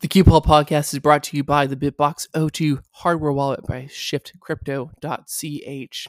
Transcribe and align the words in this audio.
The 0.00 0.08
QPOL 0.08 0.42
podcast 0.42 0.94
is 0.94 0.98
brought 0.98 1.22
to 1.24 1.36
you 1.36 1.44
by 1.44 1.66
the 1.66 1.76
BitBox02 1.76 2.80
hardware 2.90 3.32
wallet 3.32 3.66
by 3.66 3.82
shiftcrypto.ch. 3.82 6.08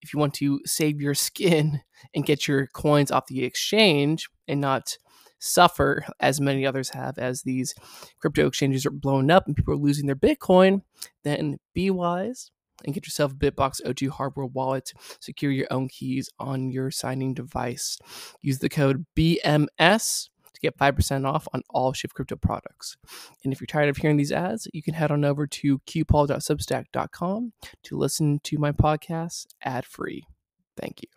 If 0.00 0.14
you 0.14 0.20
want 0.20 0.34
to 0.34 0.60
save 0.64 1.00
your 1.00 1.14
skin 1.14 1.80
and 2.14 2.24
get 2.24 2.46
your 2.46 2.68
coins 2.68 3.10
off 3.10 3.26
the 3.26 3.42
exchange 3.42 4.28
and 4.46 4.60
not 4.60 4.96
suffer 5.40 6.04
as 6.20 6.40
many 6.40 6.64
others 6.64 6.90
have 6.90 7.18
as 7.18 7.42
these 7.42 7.74
crypto 8.20 8.46
exchanges 8.46 8.86
are 8.86 8.92
blown 8.92 9.28
up 9.28 9.48
and 9.48 9.56
people 9.56 9.74
are 9.74 9.76
losing 9.76 10.06
their 10.06 10.14
Bitcoin, 10.14 10.82
then 11.24 11.58
be 11.74 11.90
wise 11.90 12.52
and 12.84 12.94
get 12.94 13.06
yourself 13.06 13.32
a 13.32 13.34
BitBox02 13.34 14.08
hardware 14.08 14.46
wallet. 14.46 14.92
Secure 15.18 15.50
your 15.50 15.66
own 15.72 15.88
keys 15.88 16.30
on 16.38 16.70
your 16.70 16.92
signing 16.92 17.34
device. 17.34 17.98
Use 18.40 18.60
the 18.60 18.68
code 18.68 19.04
BMS 19.16 20.28
get 20.62 20.78
5% 20.78 21.26
off 21.26 21.46
on 21.52 21.62
all 21.70 21.92
Shift 21.92 22.14
Crypto 22.14 22.36
products. 22.36 22.96
And 23.44 23.52
if 23.52 23.60
you're 23.60 23.66
tired 23.66 23.88
of 23.88 23.96
hearing 23.96 24.16
these 24.16 24.32
ads, 24.32 24.68
you 24.72 24.82
can 24.82 24.94
head 24.94 25.10
on 25.10 25.24
over 25.24 25.46
to 25.46 25.78
qpaul.substack.com 25.80 27.52
to 27.84 27.96
listen 27.96 28.40
to 28.44 28.58
my 28.58 28.72
podcast 28.72 29.46
ad 29.62 29.84
free. 29.84 30.24
Thank 30.76 31.02
you. 31.02 31.08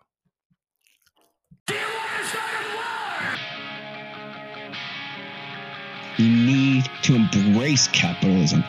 You 6.17 6.29
need 6.29 6.85
to 7.03 7.15
embrace 7.15 7.87
capitalism. 7.89 8.63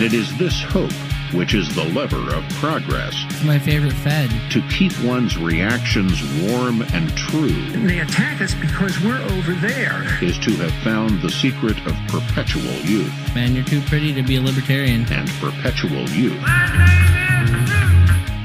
It 0.00 0.14
is 0.14 0.36
this 0.38 0.62
hope 0.62 0.90
which 1.32 1.54
is 1.54 1.74
the 1.74 1.84
lever 1.84 2.34
of 2.34 2.48
progress. 2.54 3.14
It's 3.30 3.44
my 3.44 3.58
favorite 3.58 3.92
Fed. 3.92 4.30
To 4.52 4.62
keep 4.68 4.92
one's 5.02 5.36
reactions 5.36 6.22
warm 6.42 6.82
and 6.92 7.10
true. 7.16 7.70
They 7.86 8.00
attack 8.00 8.40
us 8.40 8.54
because 8.54 9.00
we're 9.00 9.20
over 9.32 9.52
there. 9.54 10.22
Is 10.22 10.38
to 10.40 10.52
have 10.56 10.72
found 10.82 11.22
the 11.22 11.30
secret 11.30 11.78
of 11.86 11.96
perpetual 12.08 12.74
youth. 12.84 13.12
Man, 13.34 13.54
you're 13.54 13.64
too 13.64 13.80
pretty 13.82 14.12
to 14.14 14.22
be 14.22 14.36
a 14.36 14.40
libertarian. 14.40 15.06
And 15.12 15.28
perpetual 15.40 16.08
youth 16.10 16.42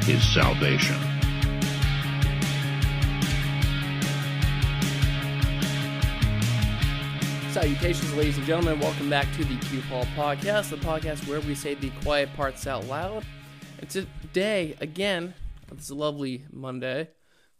is 0.07 0.23
salvation. 0.33 1.04
Salutations, 7.65 8.13
ladies 8.13 8.37
and 8.37 8.45
gentlemen. 8.45 8.79
Welcome 8.79 9.09
back 9.09 9.25
to 9.37 9.43
the 9.43 9.55
QPOL 9.55 10.05
podcast, 10.13 10.69
the 10.69 10.75
podcast 10.75 11.27
where 11.27 11.41
we 11.41 11.55
say 11.55 11.73
the 11.73 11.89
quiet 12.03 12.31
parts 12.35 12.67
out 12.67 12.85
loud. 12.85 13.25
And 13.79 13.89
today, 13.89 14.75
again, 14.81 15.33
is 15.75 15.89
a 15.89 15.95
lovely 15.95 16.45
Monday 16.51 17.09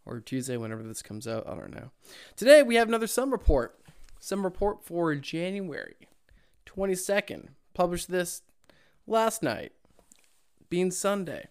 or 0.04 0.20
Tuesday, 0.20 0.56
whenever 0.56 0.84
this 0.84 1.02
comes 1.02 1.26
out. 1.26 1.48
I 1.48 1.56
don't 1.56 1.74
know. 1.74 1.90
Today, 2.36 2.62
we 2.62 2.76
have 2.76 2.86
another 2.86 3.08
SUM 3.08 3.32
Report. 3.32 3.80
SUM 4.20 4.44
Report 4.44 4.84
for 4.84 5.12
January 5.16 5.96
22nd. 6.66 7.48
Published 7.74 8.08
this 8.08 8.42
last 9.08 9.42
night, 9.42 9.72
being 10.70 10.92
Sunday. 10.92 11.48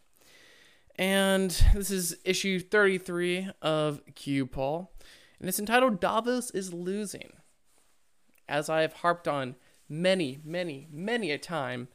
And 0.95 1.51
this 1.73 1.91
is 1.91 2.15
issue 2.23 2.61
33 2.61 3.49
of 3.61 3.99
QPOL. 4.13 4.87
And 5.41 5.49
it's 5.49 5.59
entitled 5.59 5.99
Davos 5.99 6.51
is 6.51 6.71
Losing 6.71 7.33
as 8.47 8.69
I 8.69 8.81
have 8.81 8.93
harped 8.93 9.27
on 9.27 9.55
many, 9.89 10.39
many, 10.43 10.88
many 10.91 11.31
a 11.31 11.38
time, 11.38 11.88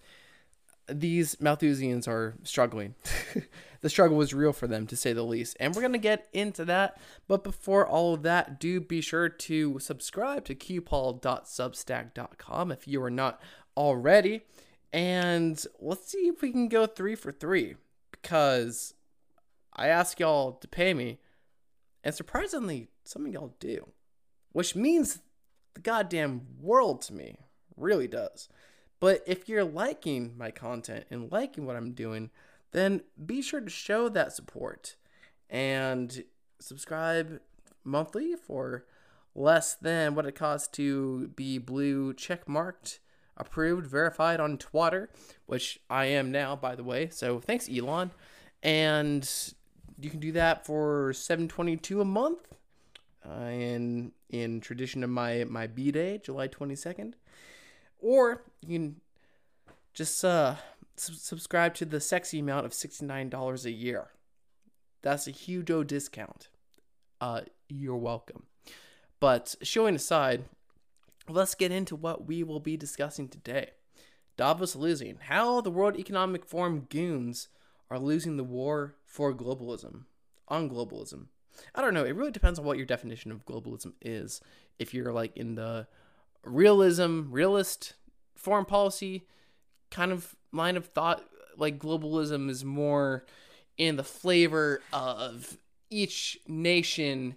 these 0.89 1.35
Malthusians 1.37 2.09
are 2.09 2.35
struggling. 2.43 2.95
the 3.81 3.89
struggle 3.89 4.17
was 4.17 4.35
real 4.35 4.53
for 4.53 4.67
them, 4.67 4.89
to 4.89 4.97
say 4.97 5.13
the 5.13 5.23
least. 5.23 5.57
And 5.61 5.73
we're 5.75 5.83
going 5.83 5.93
to 5.93 5.99
get 5.99 6.29
into 6.33 6.65
that. 6.67 7.01
But 7.29 7.45
before 7.45 7.87
all 7.87 8.15
of 8.15 8.23
that, 8.23 8.59
do 8.61 8.81
be 8.81 9.01
sure 9.01 9.29
to 9.29 9.79
subscribe 9.79 10.45
to 10.47 10.55
qpaul.substack.com 10.55 12.73
if 12.73 12.89
you 12.89 13.03
are 13.03 13.11
not 13.11 13.41
already. 13.77 14.43
And 14.93 15.65
let's 15.79 16.11
see 16.11 16.27
if 16.29 16.43
we 16.43 16.51
can 16.51 16.67
go 16.69 16.87
three 16.87 17.15
for 17.15 17.31
three. 17.33 17.77
Because 18.11 18.95
I 19.75 19.89
ask 19.89 20.21
y'all 20.21 20.53
to 20.53 20.69
pay 20.69 20.95
me. 20.95 21.19
And 22.03 22.15
surprisingly, 22.15 22.89
some 23.05 23.27
of 23.27 23.33
y'all 23.33 23.55
do. 23.61 23.91
Which 24.53 24.75
means 24.75 25.21
the 25.75 25.81
goddamn 25.81 26.43
world 26.61 27.03
to 27.03 27.15
me. 27.15 27.37
Really 27.77 28.09
does. 28.09 28.49
But 28.99 29.23
if 29.27 29.49
you're 29.49 29.65
liking 29.65 30.37
my 30.37 30.51
content 30.51 31.07
and 31.11 31.33
liking 31.33 31.65
what 31.65 31.77
I'm 31.77 31.93
doing, 31.93 32.31
then 32.73 33.03
be 33.25 33.41
sure 33.43 33.61
to 33.61 33.71
show 33.71 34.09
that 34.11 34.33
support 34.33 34.97
and 35.49 36.25
subscribe 36.61 37.41
monthly 37.83 38.35
for 38.37 38.85
less 39.35 39.75
than 39.75 40.15
what 40.15 40.27
it 40.27 40.35
costs 40.35 40.69
to 40.69 41.29
be 41.29 41.59
blue 41.59 42.13
check 42.13 42.49
marked, 42.49 43.01
approved, 43.37 43.87
verified 43.87 44.39
on 44.39 44.59
Twitter, 44.59 45.09
which 45.47 45.81
I 45.89 46.07
am 46.07 46.31
now, 46.31 46.55
by 46.55 46.75
the 46.75 46.85
way. 46.85 47.09
So 47.09 47.41
thanks, 47.41 47.69
Elon. 47.69 48.11
And 48.63 49.29
you 49.99 50.11
can 50.11 50.21
do 50.21 50.33
that 50.33 50.67
for 50.67 51.13
722 51.15 52.01
a 52.01 52.05
month 52.05 52.47
uh, 53.29 53.45
in 53.45 54.13
in 54.29 54.61
tradition 54.61 55.05
of 55.05 55.11
my 55.11 55.45
my 55.45 55.67
b 55.67 55.91
day, 55.91 56.21
July 56.23 56.47
twenty 56.47 56.77
second, 56.77 57.17
or 57.99 58.43
you 58.61 58.79
can 58.79 59.01
just 59.93 60.25
uh, 60.25 60.57
subscribe 60.97 61.75
to 61.75 61.85
the 61.85 62.01
sexy 62.01 62.39
amount 62.39 62.67
of 62.67 62.75
sixty 62.75 63.05
nine 63.05 63.29
dollars 63.29 63.67
a 63.67 63.73
year. 63.73 64.09
That's 65.03 65.27
a 65.27 65.33
huge 65.33 65.71
discount. 65.87 66.49
Uh, 67.21 67.43
you're 67.69 67.97
welcome. 67.97 68.45
But 69.19 69.55
showing 69.63 69.95
aside, 69.95 70.45
let's 71.29 71.55
get 71.55 71.73
into 71.73 71.97
what 71.97 72.27
we 72.27 72.43
will 72.43 72.61
be 72.61 72.77
discussing 72.77 73.29
today. 73.29 73.71
Davos 74.37 74.75
losing. 74.75 75.19
How 75.21 75.61
the 75.61 75.71
World 75.71 75.99
Economic 75.99 76.47
Forum 76.47 76.87
goons 76.89 77.49
are 77.91 77.99
losing 77.99 78.37
the 78.37 78.45
war 78.45 78.97
for 79.05 79.35
globalism. 79.35 80.05
On 80.49 80.69
globalism. 80.71 81.27
I 81.75 81.81
don't 81.81 81.95
know. 81.95 82.05
It 82.05 82.15
really 82.15 82.31
depends 82.31 82.59
on 82.59 82.65
what 82.65 82.77
your 82.77 82.87
definition 82.87 83.31
of 83.31 83.47
globalism 83.47 83.93
is. 84.01 84.41
If 84.79 84.95
you're 84.95 85.13
like 85.13 85.37
in 85.37 85.55
the 85.55 85.87
realism, 86.45 87.31
realist 87.31 87.95
foreign 88.35 88.65
policy 88.65 89.27
kind 89.91 90.13
of 90.13 90.35
line 90.53 90.77
of 90.77 90.87
thought, 90.87 91.25
like 91.57 91.79
globalism 91.79 92.49
is 92.49 92.65
more 92.65 93.25
in 93.77 93.97
the 93.97 94.05
flavor 94.05 94.81
of 94.93 95.59
each 95.91 96.39
nation 96.47 97.37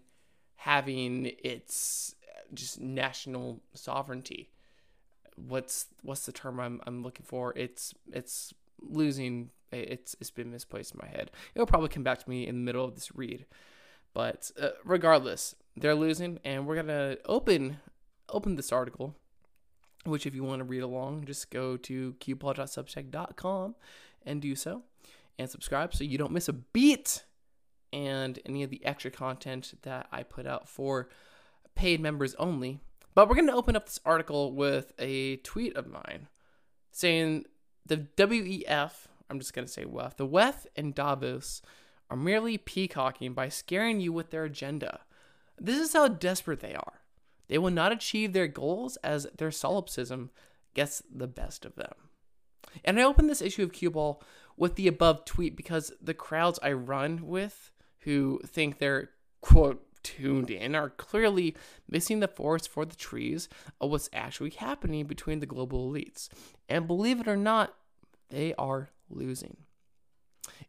having 0.56 1.32
its 1.44 2.16
uh, 2.30 2.42
just 2.54 2.80
national 2.80 3.62
sovereignty. 3.74 4.50
What's 5.36 5.88
what's 6.04 6.26
the 6.26 6.32
term 6.32 6.60
I'm 6.60 6.80
I'm 6.86 7.04
looking 7.04 7.26
for? 7.26 7.54
It's 7.56 7.94
it's 8.12 8.54
losing 8.80 9.50
it's 9.72 10.16
it's 10.20 10.32
been 10.32 10.52
misplaced 10.52 10.94
in 10.94 11.00
my 11.02 11.10
head. 11.10 11.32
It'll 11.56 11.66
probably 11.66 11.90
come 11.90 12.04
back 12.04 12.20
to 12.24 12.30
me 12.30 12.48
in 12.48 12.56
the 12.56 12.62
middle 12.62 12.86
of 12.86 12.96
this 12.96 13.16
read. 13.16 13.46
But 14.14 14.52
uh, 14.62 14.70
regardless, 14.84 15.56
they're 15.76 15.96
losing, 15.96 16.40
and 16.44 16.66
we're 16.66 16.76
gonna 16.76 17.18
open 17.26 17.78
open 18.30 18.56
this 18.56 18.72
article. 18.72 19.16
Which, 20.06 20.26
if 20.26 20.36
you 20.36 20.44
want 20.44 20.60
to 20.60 20.66
read 20.66 20.84
along, 20.84 21.26
just 21.26 21.50
go 21.50 21.78
to 21.78 22.14
qpaul.substack.com 22.20 23.76
and 24.26 24.42
do 24.42 24.54
so, 24.54 24.84
and 25.40 25.50
subscribe 25.50 25.94
so 25.94 26.04
you 26.04 26.18
don't 26.18 26.34
miss 26.34 26.50
a 26.50 26.54
beat 26.54 27.24
and 27.94 28.40
any 28.46 28.64
of 28.64 28.70
the 28.70 28.84
extra 28.86 29.12
content 29.12 29.74
that 29.84 30.08
I 30.12 30.24
put 30.24 30.48
out 30.48 30.68
for 30.68 31.08
paid 31.76 32.02
members 32.02 32.36
only. 32.36 32.80
But 33.16 33.30
we're 33.30 33.36
going 33.36 33.48
to 33.48 33.54
open 33.54 33.76
up 33.76 33.86
this 33.86 34.00
article 34.04 34.54
with 34.54 34.94
a 34.98 35.38
tweet 35.38 35.76
of 35.78 35.88
mine 35.88 36.28
saying 36.92 37.46
the 37.86 37.98
WEF, 38.18 38.92
I'm 39.30 39.40
just 39.40 39.54
going 39.54 39.68
to 39.68 39.72
say 39.72 39.86
WEF, 39.86 40.18
the 40.18 40.28
WEF 40.28 40.66
and 40.76 40.96
Davos 40.96 41.62
are 42.10 42.18
merely 42.18 42.58
peacocking 42.58 43.34
by 43.34 43.50
scaring 43.50 44.00
you 44.00 44.14
with 44.14 44.30
their 44.30 44.46
agenda. 44.46 45.02
This 45.60 45.80
is 45.80 45.94
how 45.94 46.08
desperate 46.08 46.60
they 46.60 46.76
are. 46.76 47.02
They 47.48 47.58
will 47.58 47.72
not 47.72 47.92
achieve 47.92 48.34
their 48.34 48.48
goals 48.48 48.98
as 48.98 49.28
their 49.38 49.52
solipsism 49.52 50.32
gets 50.74 51.04
the 51.14 51.28
best 51.28 51.66
of 51.66 51.76
them. 51.76 51.94
And 52.84 53.00
I 53.00 53.04
open 53.04 53.28
this 53.28 53.42
issue 53.42 53.64
of 53.64 53.72
QPOL 53.72 54.22
with 54.58 54.76
the 54.76 54.88
above 54.88 55.26
tweet 55.26 55.56
because 55.56 55.92
the 56.02 56.14
crowds 56.14 56.60
I 56.64 56.72
run 56.72 57.28
with 57.28 57.72
who 58.00 58.40
think 58.46 58.78
they're, 58.78 59.12
quote, 59.42 59.86
tuned 60.04 60.50
in 60.50 60.76
are 60.76 60.90
clearly 60.90 61.56
missing 61.90 62.20
the 62.20 62.28
forest 62.28 62.70
for 62.70 62.86
the 62.86 62.96
trees 62.96 63.48
of 63.80 63.90
what's 63.90 64.10
actually 64.12 64.52
happening 64.52 65.06
between 65.06 65.40
the 65.40 65.46
global 65.46 65.92
elites. 65.92 66.30
And 66.68 66.88
believe 66.88 67.20
it 67.20 67.28
or 67.28 67.38
not, 67.38 67.74
they 68.30 68.54
are 68.56 68.90
losing. 69.10 69.58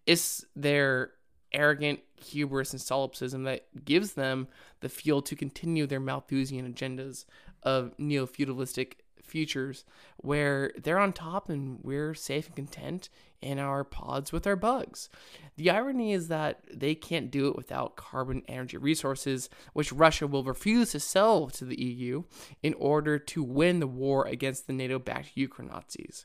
It's 0.07 0.45
their 0.55 1.13
arrogant 1.55 2.01
hubris 2.17 2.73
and 2.73 2.81
solipsism 2.81 3.45
that 3.45 3.67
gives 3.85 4.13
them 4.13 4.49
the 4.81 4.89
fuel 4.89 5.23
to 5.23 5.37
continue 5.37 5.87
their 5.87 6.01
Malthusian 6.01 6.71
agendas 6.73 7.25
of 7.63 7.95
neo 7.99 8.27
feudalistic 8.27 9.05
futures 9.23 9.85
where 10.19 10.71
they're 10.77 10.99
on 10.99 11.13
top 11.13 11.49
and 11.49 11.79
we're 11.83 12.15
safe 12.15 12.47
and 12.49 12.57
content 12.57 13.09
in 13.41 13.59
our 13.59 13.85
pods 13.85 14.33
with 14.33 14.47
our 14.47 14.57
bugs. 14.57 15.11
The 15.57 15.71
irony 15.71 16.13
is 16.13 16.29
that 16.29 16.61
they 16.73 16.95
can't 16.95 17.31
do 17.31 17.49
it 17.49 17.57
without 17.57 17.97
carbon 17.97 18.43
energy 18.49 18.77
resources, 18.77 19.51
which 19.73 19.93
Russia 19.93 20.27
will 20.27 20.45
refuse 20.45 20.93
to 20.93 21.01
sell 21.01 21.49
to 21.51 21.65
the 21.65 21.81
EU 21.81 22.25
in 22.63 22.75
order 22.75 23.19
to 23.19 23.43
win 23.43 23.81
the 23.81 23.87
war 23.87 24.27
against 24.27 24.67
the 24.67 24.73
NATO 24.73 24.99
backed 24.99 25.33
Ukraine 25.35 25.69
Nazis. 25.69 26.25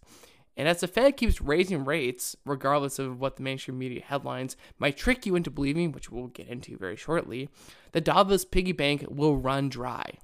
And 0.60 0.68
as 0.68 0.82
the 0.82 0.90
Fed 0.90 1.16
keeps 1.16 1.40
raising 1.40 1.86
rates, 1.86 2.36
regardless 2.46 3.00
of 3.00 3.18
what 3.18 3.38
the 3.38 3.44
mainstream 3.44 3.80
media 3.80 4.04
headlines 4.06 4.58
might 4.78 4.98
trick 4.98 5.26
you 5.26 5.38
into 5.38 5.50
believing, 5.50 5.94
which 5.94 6.12
we'll 6.12 6.28
get 6.28 6.50
into 6.50 6.76
very 6.76 6.98
shortly, 6.98 7.48
the 7.94 8.02
Davos 8.02 8.44
piggy 8.44 8.74
bank 8.74 9.06
will 9.10 9.38
run 9.38 9.70
dry. 9.70 10.18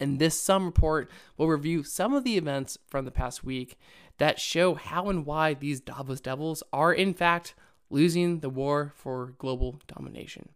And 0.00 0.18
this 0.18 0.40
SUM 0.40 0.64
report 0.64 1.10
will 1.36 1.48
review 1.48 1.82
some 1.82 2.14
of 2.14 2.24
the 2.24 2.38
events 2.38 2.78
from 2.86 3.04
the 3.04 3.10
past 3.10 3.44
week 3.44 3.78
that 4.16 4.40
show 4.40 4.74
how 4.74 5.10
and 5.10 5.26
why 5.26 5.52
these 5.52 5.82
Davos 5.82 6.22
devils 6.22 6.62
are, 6.72 6.94
in 6.94 7.12
fact, 7.12 7.54
losing 7.90 8.40
the 8.40 8.48
war 8.48 8.94
for 8.96 9.34
global 9.36 9.78
domination. 9.86 10.48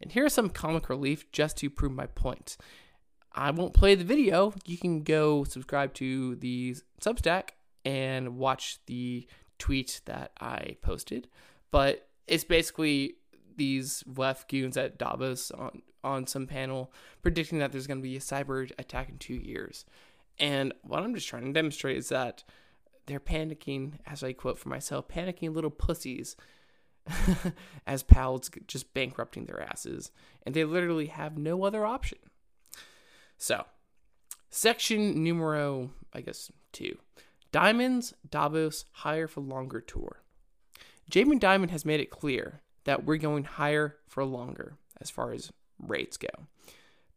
And 0.00 0.10
here's 0.10 0.32
some 0.32 0.50
comic 0.50 0.88
relief 0.88 1.30
just 1.30 1.56
to 1.58 1.70
prove 1.70 1.92
my 1.92 2.06
point. 2.06 2.56
I 3.32 3.52
won't 3.52 3.74
play 3.74 3.94
the 3.94 4.02
video. 4.02 4.54
You 4.66 4.76
can 4.76 5.04
go 5.04 5.44
subscribe 5.44 5.94
to 5.94 6.34
the 6.34 6.74
Substack 7.00 7.50
and 7.84 8.36
watch 8.36 8.78
the 8.86 9.26
tweet 9.58 10.00
that 10.06 10.32
I 10.40 10.76
posted. 10.82 11.28
But 11.70 12.08
it's 12.26 12.44
basically 12.44 13.16
these 13.56 14.04
left 14.16 14.48
goons 14.48 14.76
at 14.76 14.98
Davos 14.98 15.50
on, 15.50 15.82
on 16.02 16.26
some 16.26 16.46
panel 16.46 16.92
predicting 17.22 17.58
that 17.58 17.72
there's 17.72 17.86
going 17.86 17.98
to 17.98 18.02
be 18.02 18.16
a 18.16 18.20
cyber 18.20 18.70
attack 18.78 19.08
in 19.08 19.18
two 19.18 19.34
years. 19.34 19.84
And 20.38 20.72
what 20.82 21.02
I'm 21.02 21.14
just 21.14 21.28
trying 21.28 21.44
to 21.44 21.52
demonstrate 21.52 21.96
is 21.96 22.08
that 22.08 22.44
they're 23.06 23.20
panicking, 23.20 23.94
as 24.06 24.22
I 24.22 24.32
quote 24.32 24.58
for 24.58 24.68
myself, 24.68 25.08
panicking 25.08 25.54
little 25.54 25.70
pussies 25.70 26.36
as 27.86 28.02
Powell's 28.02 28.50
just 28.66 28.94
bankrupting 28.94 29.46
their 29.46 29.60
asses. 29.60 30.10
And 30.44 30.54
they 30.54 30.64
literally 30.64 31.06
have 31.06 31.36
no 31.36 31.64
other 31.64 31.84
option. 31.84 32.18
So, 33.36 33.64
section 34.50 35.22
numero, 35.22 35.90
I 36.12 36.20
guess, 36.20 36.50
two 36.72 36.98
Dimon's, 37.52 38.14
Davos, 38.28 38.86
higher 38.92 39.28
for 39.28 39.40
longer 39.40 39.80
tour. 39.80 40.22
Jamie 41.10 41.38
Dimon 41.38 41.70
has 41.70 41.84
made 41.84 42.00
it 42.00 42.10
clear 42.10 42.62
that 42.84 43.04
we're 43.04 43.18
going 43.18 43.44
higher 43.44 43.96
for 44.08 44.24
longer 44.24 44.78
as 45.00 45.10
far 45.10 45.32
as 45.32 45.52
rates 45.78 46.16
go. 46.16 46.28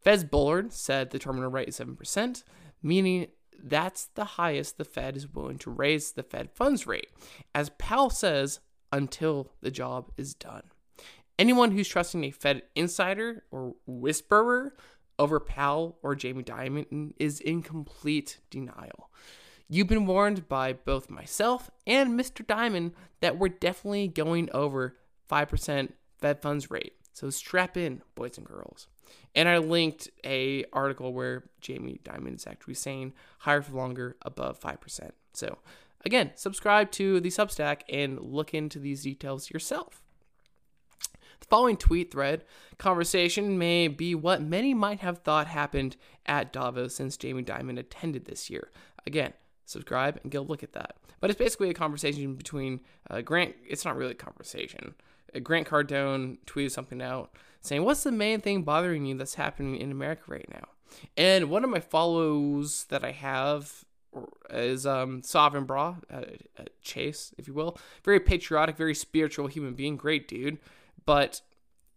Fez 0.00 0.22
Bullard 0.22 0.72
said 0.72 1.10
the 1.10 1.18
terminal 1.18 1.50
rate 1.50 1.68
is 1.68 1.78
7%, 1.78 2.44
meaning 2.82 3.28
that's 3.58 4.06
the 4.14 4.24
highest 4.24 4.76
the 4.76 4.84
Fed 4.84 5.16
is 5.16 5.32
willing 5.32 5.58
to 5.58 5.70
raise 5.70 6.12
the 6.12 6.22
Fed 6.22 6.50
funds 6.52 6.86
rate, 6.86 7.08
as 7.54 7.70
Powell 7.78 8.10
says, 8.10 8.60
until 8.92 9.52
the 9.62 9.70
job 9.70 10.12
is 10.16 10.34
done. 10.34 10.62
Anyone 11.38 11.72
who's 11.72 11.88
trusting 11.88 12.24
a 12.24 12.30
Fed 12.30 12.62
insider 12.74 13.44
or 13.50 13.74
whisperer 13.86 14.74
over 15.18 15.40
Powell 15.40 15.98
or 16.02 16.14
Jamie 16.14 16.44
Dimon 16.44 17.12
is 17.18 17.40
in 17.40 17.62
complete 17.62 18.38
denial. 18.50 19.10
You've 19.68 19.88
been 19.88 20.06
warned 20.06 20.48
by 20.48 20.74
both 20.74 21.10
myself 21.10 21.70
and 21.86 22.18
Mr. 22.18 22.46
Dimon 22.46 22.92
that 23.20 23.36
we're 23.36 23.48
definitely 23.48 24.06
going 24.06 24.48
over 24.54 24.96
5% 25.28 25.92
Fed 26.18 26.40
funds 26.40 26.70
rate. 26.70 26.92
So 27.12 27.30
strap 27.30 27.76
in, 27.76 28.02
boys 28.14 28.38
and 28.38 28.46
girls. 28.46 28.86
And 29.34 29.48
I 29.48 29.58
linked 29.58 30.08
a 30.24 30.64
article 30.72 31.12
where 31.12 31.44
Jamie 31.60 32.00
Dimon 32.04 32.36
is 32.36 32.46
actually 32.46 32.74
saying 32.74 33.14
higher 33.40 33.60
for 33.60 33.72
longer 33.72 34.16
above 34.22 34.60
5%. 34.60 35.10
So 35.32 35.58
again, 36.04 36.30
subscribe 36.36 36.92
to 36.92 37.18
the 37.18 37.30
Substack 37.30 37.80
and 37.88 38.20
look 38.20 38.54
into 38.54 38.78
these 38.78 39.02
details 39.02 39.50
yourself. 39.50 40.00
The 41.40 41.46
following 41.46 41.76
tweet 41.76 42.12
thread 42.12 42.44
conversation 42.78 43.58
may 43.58 43.88
be 43.88 44.14
what 44.14 44.42
many 44.42 44.74
might 44.74 45.00
have 45.00 45.18
thought 45.18 45.48
happened 45.48 45.96
at 46.24 46.52
Davos 46.52 46.94
since 46.94 47.16
Jamie 47.16 47.42
Dimon 47.42 47.78
attended 47.78 48.26
this 48.26 48.48
year. 48.48 48.70
Again, 49.06 49.32
subscribe 49.66 50.18
and 50.22 50.32
go 50.32 50.40
look 50.40 50.62
at 50.62 50.72
that. 50.72 50.96
But 51.20 51.30
it's 51.30 51.38
basically 51.38 51.70
a 51.70 51.74
conversation 51.74 52.34
between 52.34 52.80
uh, 53.10 53.20
Grant. 53.20 53.54
It's 53.66 53.84
not 53.84 53.96
really 53.96 54.12
a 54.12 54.14
conversation. 54.14 54.94
Uh, 55.34 55.40
Grant 55.40 55.68
Cardone 55.68 56.38
tweeted 56.46 56.70
something 56.70 57.02
out 57.02 57.30
saying, 57.60 57.84
"What's 57.84 58.02
the 58.02 58.12
main 58.12 58.40
thing 58.40 58.62
bothering 58.62 59.04
you 59.04 59.16
that's 59.16 59.34
happening 59.34 59.76
in 59.76 59.90
America 59.90 60.22
right 60.28 60.48
now?" 60.50 60.68
And 61.16 61.50
one 61.50 61.64
of 61.64 61.70
my 61.70 61.80
follows 61.80 62.84
that 62.90 63.04
I 63.04 63.10
have 63.12 63.84
is 64.50 64.86
um, 64.86 65.22
Sovereign 65.22 65.64
Bra, 65.64 65.96
uh, 66.10 66.22
uh, 66.58 66.64
Chase, 66.80 67.34
if 67.36 67.46
you 67.46 67.54
will. 67.54 67.78
Very 68.04 68.20
patriotic, 68.20 68.76
very 68.76 68.94
spiritual 68.94 69.46
human 69.46 69.74
being, 69.74 69.96
great 69.96 70.28
dude. 70.28 70.58
But 71.04 71.40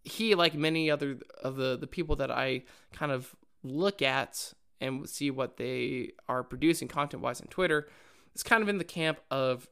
he, 0.04 0.34
like 0.34 0.54
many 0.54 0.90
other 0.90 1.18
of 1.42 1.56
the 1.56 1.76
the 1.76 1.86
people 1.86 2.16
that 2.16 2.30
I 2.30 2.64
kind 2.92 3.12
of 3.12 3.34
look 3.62 4.02
at 4.02 4.54
and 4.80 5.08
see 5.08 5.30
what 5.30 5.56
they 5.56 6.12
are 6.28 6.42
producing 6.42 6.88
content 6.88 7.22
wise 7.22 7.40
on 7.40 7.48
Twitter, 7.48 7.88
it's 8.32 8.42
kind 8.42 8.62
of 8.62 8.68
in 8.68 8.78
the 8.78 8.84
camp 8.84 9.20
of, 9.30 9.68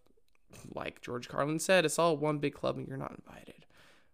like 0.75 1.01
George 1.01 1.29
Carlin 1.29 1.59
said, 1.59 1.85
it's 1.85 1.99
all 1.99 2.17
one 2.17 2.39
big 2.39 2.55
club 2.55 2.77
and 2.77 2.87
you're 2.87 2.97
not 2.97 3.17
invited, 3.25 3.67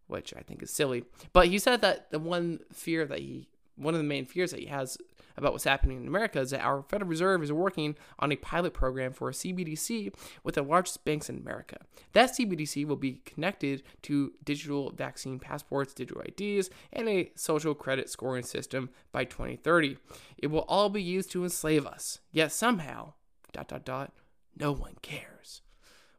which 0.07 0.35
I 0.37 0.41
think 0.41 0.63
is 0.63 0.71
silly. 0.71 1.05
But 1.33 1.49
he 1.49 1.59
said 1.59 1.81
that 1.81 2.11
the 2.11 2.19
one 2.19 2.61
fear 2.73 3.07
that 3.07 3.19
he, 3.19 3.49
one 3.77 3.95
of 3.95 3.99
the 3.99 4.05
main 4.05 4.25
fears 4.25 4.51
that 4.51 4.61
he 4.61 4.67
has 4.67 4.99
about 5.37 5.53
what's 5.53 5.65
happening 5.65 6.01
in 6.01 6.07
America 6.07 6.41
is 6.41 6.51
that 6.51 6.61
our 6.61 6.83
Federal 6.83 7.09
Reserve 7.09 7.43
is 7.43 7.53
working 7.53 7.97
on 8.19 8.31
a 8.31 8.37
pilot 8.37 8.73
program 8.73 9.13
for 9.13 9.29
a 9.29 9.33
CBDC 9.33 10.15
with 10.45 10.55
the 10.55 10.63
largest 10.63 11.05
banks 11.05 11.29
in 11.29 11.37
America. 11.37 11.79
That 12.13 12.31
CBDC 12.31 12.87
will 12.87 12.97
be 12.97 13.21
connected 13.25 13.83
to 14.03 14.33
digital 14.45 14.91
vaccine 14.91 15.39
passports, 15.41 15.93
digital 15.93 16.23
IDs, 16.23 16.71
and 16.93 17.09
a 17.09 17.33
social 17.35 17.75
credit 17.75 18.09
scoring 18.09 18.45
system 18.45 18.91
by 19.11 19.25
2030. 19.25 19.99
It 20.39 20.49
will 20.49 20.65
all 20.69 20.89
be 20.89 21.03
used 21.03 21.33
to 21.33 21.43
enslave 21.43 21.87
us. 21.87 22.21
Yet 22.31 22.53
somehow, 22.53 23.15
dot 23.53 23.69
dot 23.69 23.85
dot, 23.85 24.13
no 24.57 24.73
one 24.73 24.95
cares. 25.03 25.63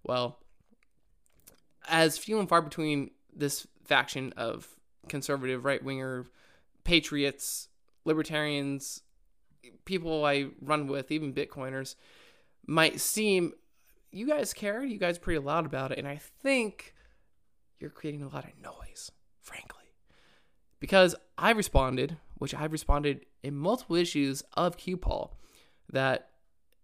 Well, 0.04 0.40
as 1.88 2.18
few 2.18 2.40
and 2.40 2.50
far 2.50 2.62
between 2.62 3.12
this 3.34 3.66
faction 3.86 4.34
of 4.36 4.68
conservative 5.08 5.66
right 5.66 5.84
winger 5.84 6.26
patriots, 6.86 7.68
libertarians, 8.06 9.02
people 9.84 10.24
I 10.24 10.48
run 10.62 10.88
with, 10.88 11.12
even 11.12 11.34
Bitcoiners, 11.34 11.96
might 12.66 13.02
seem 13.02 13.54
you 14.12 14.26
guys 14.26 14.54
care, 14.54 14.84
you 14.84 14.98
guys 14.98 15.18
pretty 15.18 15.40
loud 15.40 15.66
about 15.66 15.92
it, 15.92 15.98
and 15.98 16.08
I 16.08 16.16
think 16.16 16.94
you're 17.80 17.90
creating 17.90 18.24
a 18.24 18.30
lot 18.30 18.46
of 18.46 18.52
noise, 18.62 19.12
frankly. 19.42 19.84
Because 20.80 21.16
I 21.38 21.52
responded, 21.52 22.18
which 22.36 22.56
I've 22.56 22.72
responded 22.72 23.26
in 23.44 23.56
multiple 23.56 23.98
issues 23.98 24.44
of 24.54 24.78
QPOL, 24.78 25.32
that 25.92 26.30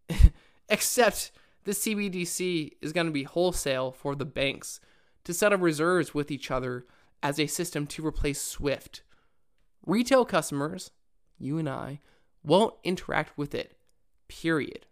except 0.69 1.31
the 1.63 1.71
CBDC 1.71 2.71
is 2.81 2.91
going 2.93 3.05
to 3.05 3.11
be 3.11 3.23
wholesale 3.23 3.91
for 3.91 4.15
the 4.15 4.25
banks 4.25 4.79
to 5.23 5.33
set 5.33 5.53
up 5.53 5.61
reserves 5.61 6.13
with 6.13 6.31
each 6.31 6.49
other 6.51 6.85
as 7.23 7.39
a 7.39 7.47
system 7.47 7.85
to 7.87 8.05
replace 8.05 8.41
SWIFT. 8.41 9.03
Retail 9.85 10.25
customers, 10.25 10.91
you 11.37 11.57
and 11.57 11.69
I, 11.69 11.99
won't 12.43 12.75
interact 12.83 13.37
with 13.37 13.55
it. 13.55 13.77
Period. 14.27 14.85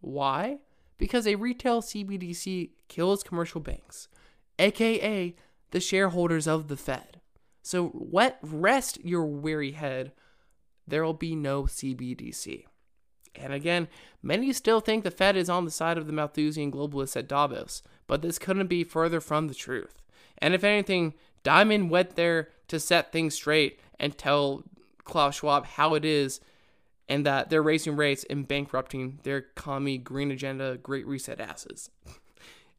Why? 0.00 0.58
Because 0.98 1.26
a 1.26 1.34
retail 1.34 1.82
CBDC 1.82 2.70
kills 2.88 3.22
commercial 3.22 3.60
banks, 3.60 4.08
aka 4.58 5.34
the 5.70 5.80
shareholders 5.80 6.46
of 6.46 6.68
the 6.68 6.76
Fed. 6.76 7.20
So 7.62 7.90
let 7.94 8.38
rest 8.42 9.02
your 9.04 9.24
weary 9.24 9.72
head. 9.72 10.12
There 10.86 11.02
will 11.02 11.14
be 11.14 11.34
no 11.34 11.64
CBDC. 11.64 12.64
And 13.34 13.52
again, 13.52 13.88
many 14.22 14.52
still 14.52 14.80
think 14.80 15.02
the 15.02 15.10
Fed 15.10 15.36
is 15.36 15.48
on 15.48 15.64
the 15.64 15.70
side 15.70 15.98
of 15.98 16.06
the 16.06 16.12
Malthusian 16.12 16.70
globalists 16.70 17.16
at 17.16 17.26
Davos, 17.26 17.82
but 18.06 18.22
this 18.22 18.38
couldn't 18.38 18.68
be 18.68 18.84
further 18.84 19.20
from 19.20 19.48
the 19.48 19.54
truth. 19.54 20.02
And 20.38 20.54
if 20.54 20.62
anything, 20.62 21.14
Dimon 21.42 21.88
went 21.88 22.16
there 22.16 22.50
to 22.74 22.80
set 22.80 23.12
things 23.12 23.34
straight 23.34 23.80
and 23.98 24.16
tell 24.16 24.64
Klaus 25.04 25.36
Schwab 25.36 25.66
how 25.66 25.94
it 25.94 26.04
is 26.04 26.40
and 27.08 27.24
that 27.26 27.50
they're 27.50 27.62
raising 27.62 27.96
rates 27.96 28.24
and 28.28 28.48
bankrupting 28.48 29.20
their 29.22 29.42
commie 29.54 29.98
green 29.98 30.30
agenda 30.30 30.78
great 30.78 31.06
reset 31.06 31.40
asses. 31.40 31.90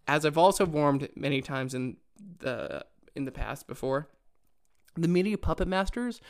As 0.07 0.25
I've 0.25 0.37
also 0.37 0.65
warned 0.65 1.09
many 1.15 1.41
times 1.41 1.73
in 1.73 1.97
the 2.39 2.85
in 3.15 3.25
the 3.25 3.31
past 3.31 3.67
before, 3.67 4.09
the 4.95 5.07
media 5.07 5.37
puppet 5.37 5.67
masters 5.67 6.21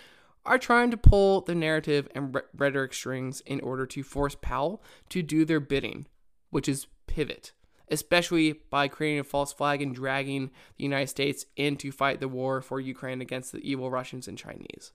are 0.46 0.60
trying 0.60 0.92
to 0.92 0.98
pull 0.98 1.42
the 1.42 1.56
narrative 1.56 2.08
and 2.14 2.40
rhetoric 2.56 2.94
strings 2.94 3.42
in 3.42 3.60
order 3.62 3.86
to 3.88 4.04
force 4.04 4.36
Powell 4.40 4.84
to 5.10 5.24
do 5.24 5.44
their 5.44 5.60
bidding, 5.60 6.06
which 6.52 6.70
is 6.70 6.88
pivot, 7.08 7.54
especially 7.90 8.54
by 8.70 8.88
creating 8.88 9.20
a 9.20 9.24
false 9.24 9.54
flag 9.54 9.82
and 9.82 9.94
dragging 9.94 10.52
the 10.78 10.84
United 10.84 11.08
States 11.08 11.46
in 11.56 11.78
to 11.78 11.92
fight 11.92 12.20
the 12.20 12.28
war 12.28 12.62
for 12.62 12.80
Ukraine 12.80 13.22
against 13.22 13.52
the 13.52 13.60
evil 13.60 13.90
Russians 13.92 14.28
and 14.28 14.38
Chinese. 14.38 14.92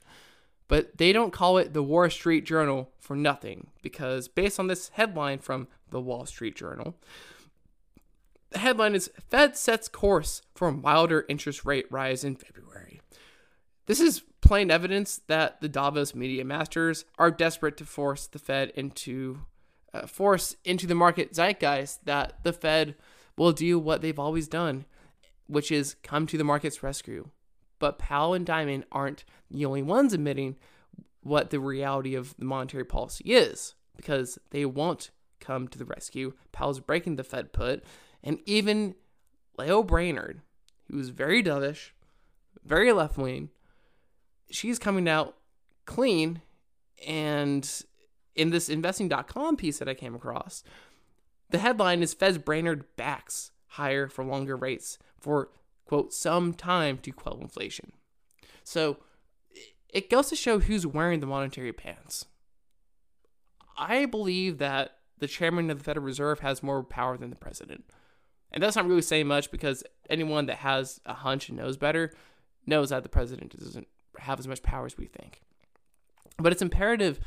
But 0.68 0.98
they 0.98 1.12
don't 1.12 1.32
call 1.32 1.58
it 1.58 1.72
the 1.72 1.82
Wall 1.82 2.08
Street 2.10 2.44
Journal 2.44 2.90
for 3.00 3.16
nothing, 3.16 3.68
because 3.82 4.28
based 4.28 4.60
on 4.60 4.68
this 4.68 4.90
headline 4.90 5.38
from 5.38 5.66
the 5.90 6.00
Wall 6.00 6.26
Street 6.26 6.54
Journal, 6.54 6.94
The 8.50 8.58
headline 8.58 8.94
is 8.94 9.10
Fed 9.28 9.56
sets 9.56 9.88
course 9.88 10.42
for 10.54 10.72
milder 10.72 11.24
interest 11.28 11.64
rate 11.64 11.86
rise 11.90 12.24
in 12.24 12.36
February. 12.36 13.00
This 13.86 14.00
is 14.00 14.22
plain 14.40 14.70
evidence 14.70 15.20
that 15.28 15.60
the 15.60 15.68
Davos 15.68 16.14
media 16.14 16.44
masters 16.44 17.04
are 17.18 17.30
desperate 17.30 17.76
to 17.78 17.84
force 17.84 18.26
the 18.26 18.38
Fed 18.38 18.70
into 18.74 19.40
uh, 19.92 20.06
force 20.06 20.56
into 20.64 20.86
the 20.86 20.94
market 20.94 21.32
zeitgeist 21.32 22.04
that 22.04 22.42
the 22.42 22.52
Fed 22.52 22.94
will 23.36 23.52
do 23.52 23.78
what 23.78 24.02
they've 24.02 24.18
always 24.18 24.48
done, 24.48 24.84
which 25.46 25.72
is 25.72 25.94
come 26.02 26.26
to 26.26 26.38
the 26.38 26.44
market's 26.44 26.82
rescue. 26.82 27.28
But 27.78 27.98
Powell 27.98 28.34
and 28.34 28.46
Dimon 28.46 28.84
aren't 28.92 29.24
the 29.50 29.64
only 29.64 29.82
ones 29.82 30.12
admitting 30.12 30.56
what 31.22 31.50
the 31.50 31.60
reality 31.60 32.14
of 32.14 32.34
the 32.38 32.44
monetary 32.44 32.84
policy 32.84 33.24
is 33.26 33.74
because 33.96 34.38
they 34.50 34.64
won't 34.64 35.10
come 35.40 35.68
to 35.68 35.78
the 35.78 35.84
rescue. 35.84 36.34
Powell's 36.52 36.80
breaking 36.80 37.16
the 37.16 37.24
Fed 37.24 37.52
put, 37.52 37.82
and 38.22 38.38
even 38.46 38.94
Lael 39.58 39.82
Brainard, 39.82 40.40
who 40.90 40.96
was 40.96 41.08
very 41.10 41.42
dovish, 41.42 41.90
very 42.64 42.92
left 42.92 43.16
wing, 43.16 43.50
she's 44.50 44.78
coming 44.78 45.08
out 45.08 45.36
clean. 45.86 46.42
And 47.06 47.68
in 48.40 48.50
this 48.50 48.70
investing.com 48.70 49.56
piece 49.56 49.78
that 49.78 49.88
I 49.88 49.94
came 49.94 50.14
across, 50.14 50.64
the 51.50 51.58
headline 51.58 52.02
is 52.02 52.14
Fed's 52.14 52.38
Brainard 52.38 52.84
backs 52.96 53.50
higher 53.66 54.08
for 54.08 54.24
longer 54.24 54.56
rates 54.56 54.98
for, 55.20 55.50
quote, 55.84 56.14
some 56.14 56.54
time 56.54 56.96
to 56.98 57.12
quell 57.12 57.38
inflation. 57.38 57.92
So 58.64 58.98
it 59.90 60.08
goes 60.08 60.30
to 60.30 60.36
show 60.36 60.58
who's 60.58 60.86
wearing 60.86 61.20
the 61.20 61.26
monetary 61.26 61.72
pants. 61.72 62.24
I 63.76 64.06
believe 64.06 64.56
that 64.58 64.96
the 65.18 65.28
chairman 65.28 65.70
of 65.70 65.78
the 65.78 65.84
Federal 65.84 66.06
Reserve 66.06 66.40
has 66.40 66.62
more 66.62 66.82
power 66.82 67.18
than 67.18 67.28
the 67.28 67.36
president. 67.36 67.84
And 68.52 68.62
that's 68.62 68.76
not 68.76 68.88
really 68.88 69.02
saying 69.02 69.26
much 69.26 69.50
because 69.50 69.84
anyone 70.08 70.46
that 70.46 70.58
has 70.58 70.98
a 71.04 71.12
hunch 71.12 71.50
and 71.50 71.58
knows 71.58 71.76
better 71.76 72.12
knows 72.66 72.88
that 72.88 73.02
the 73.02 73.10
president 73.10 73.54
doesn't 73.58 73.88
have 74.18 74.38
as 74.38 74.48
much 74.48 74.62
power 74.62 74.86
as 74.86 74.96
we 74.96 75.06
think. 75.06 75.42
But 76.38 76.52
it's 76.52 76.62
imperative 76.62 77.20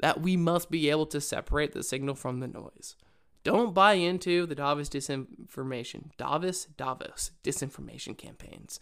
that 0.00 0.20
we 0.20 0.36
must 0.36 0.70
be 0.70 0.90
able 0.90 1.06
to 1.06 1.20
separate 1.20 1.72
the 1.72 1.82
signal 1.82 2.14
from 2.14 2.40
the 2.40 2.48
noise. 2.48 2.96
Don't 3.44 3.74
buy 3.74 3.94
into 3.94 4.46
the 4.46 4.54
Davos 4.54 4.88
disinformation, 4.88 6.10
Davos, 6.16 6.66
Davos 6.76 7.30
disinformation 7.42 8.16
campaigns. 8.16 8.78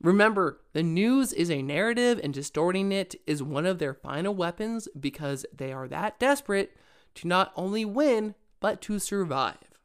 Remember, 0.00 0.60
the 0.72 0.82
news 0.82 1.32
is 1.32 1.50
a 1.50 1.62
narrative 1.62 2.20
and 2.22 2.34
distorting 2.34 2.90
it 2.90 3.14
is 3.26 3.42
one 3.42 3.66
of 3.66 3.78
their 3.78 3.94
final 3.94 4.34
weapons 4.34 4.88
because 4.98 5.46
they 5.56 5.72
are 5.72 5.86
that 5.86 6.18
desperate 6.18 6.76
to 7.14 7.28
not 7.28 7.52
only 7.54 7.84
win, 7.84 8.34
but 8.58 8.80
to 8.82 8.98
survive. 8.98 9.78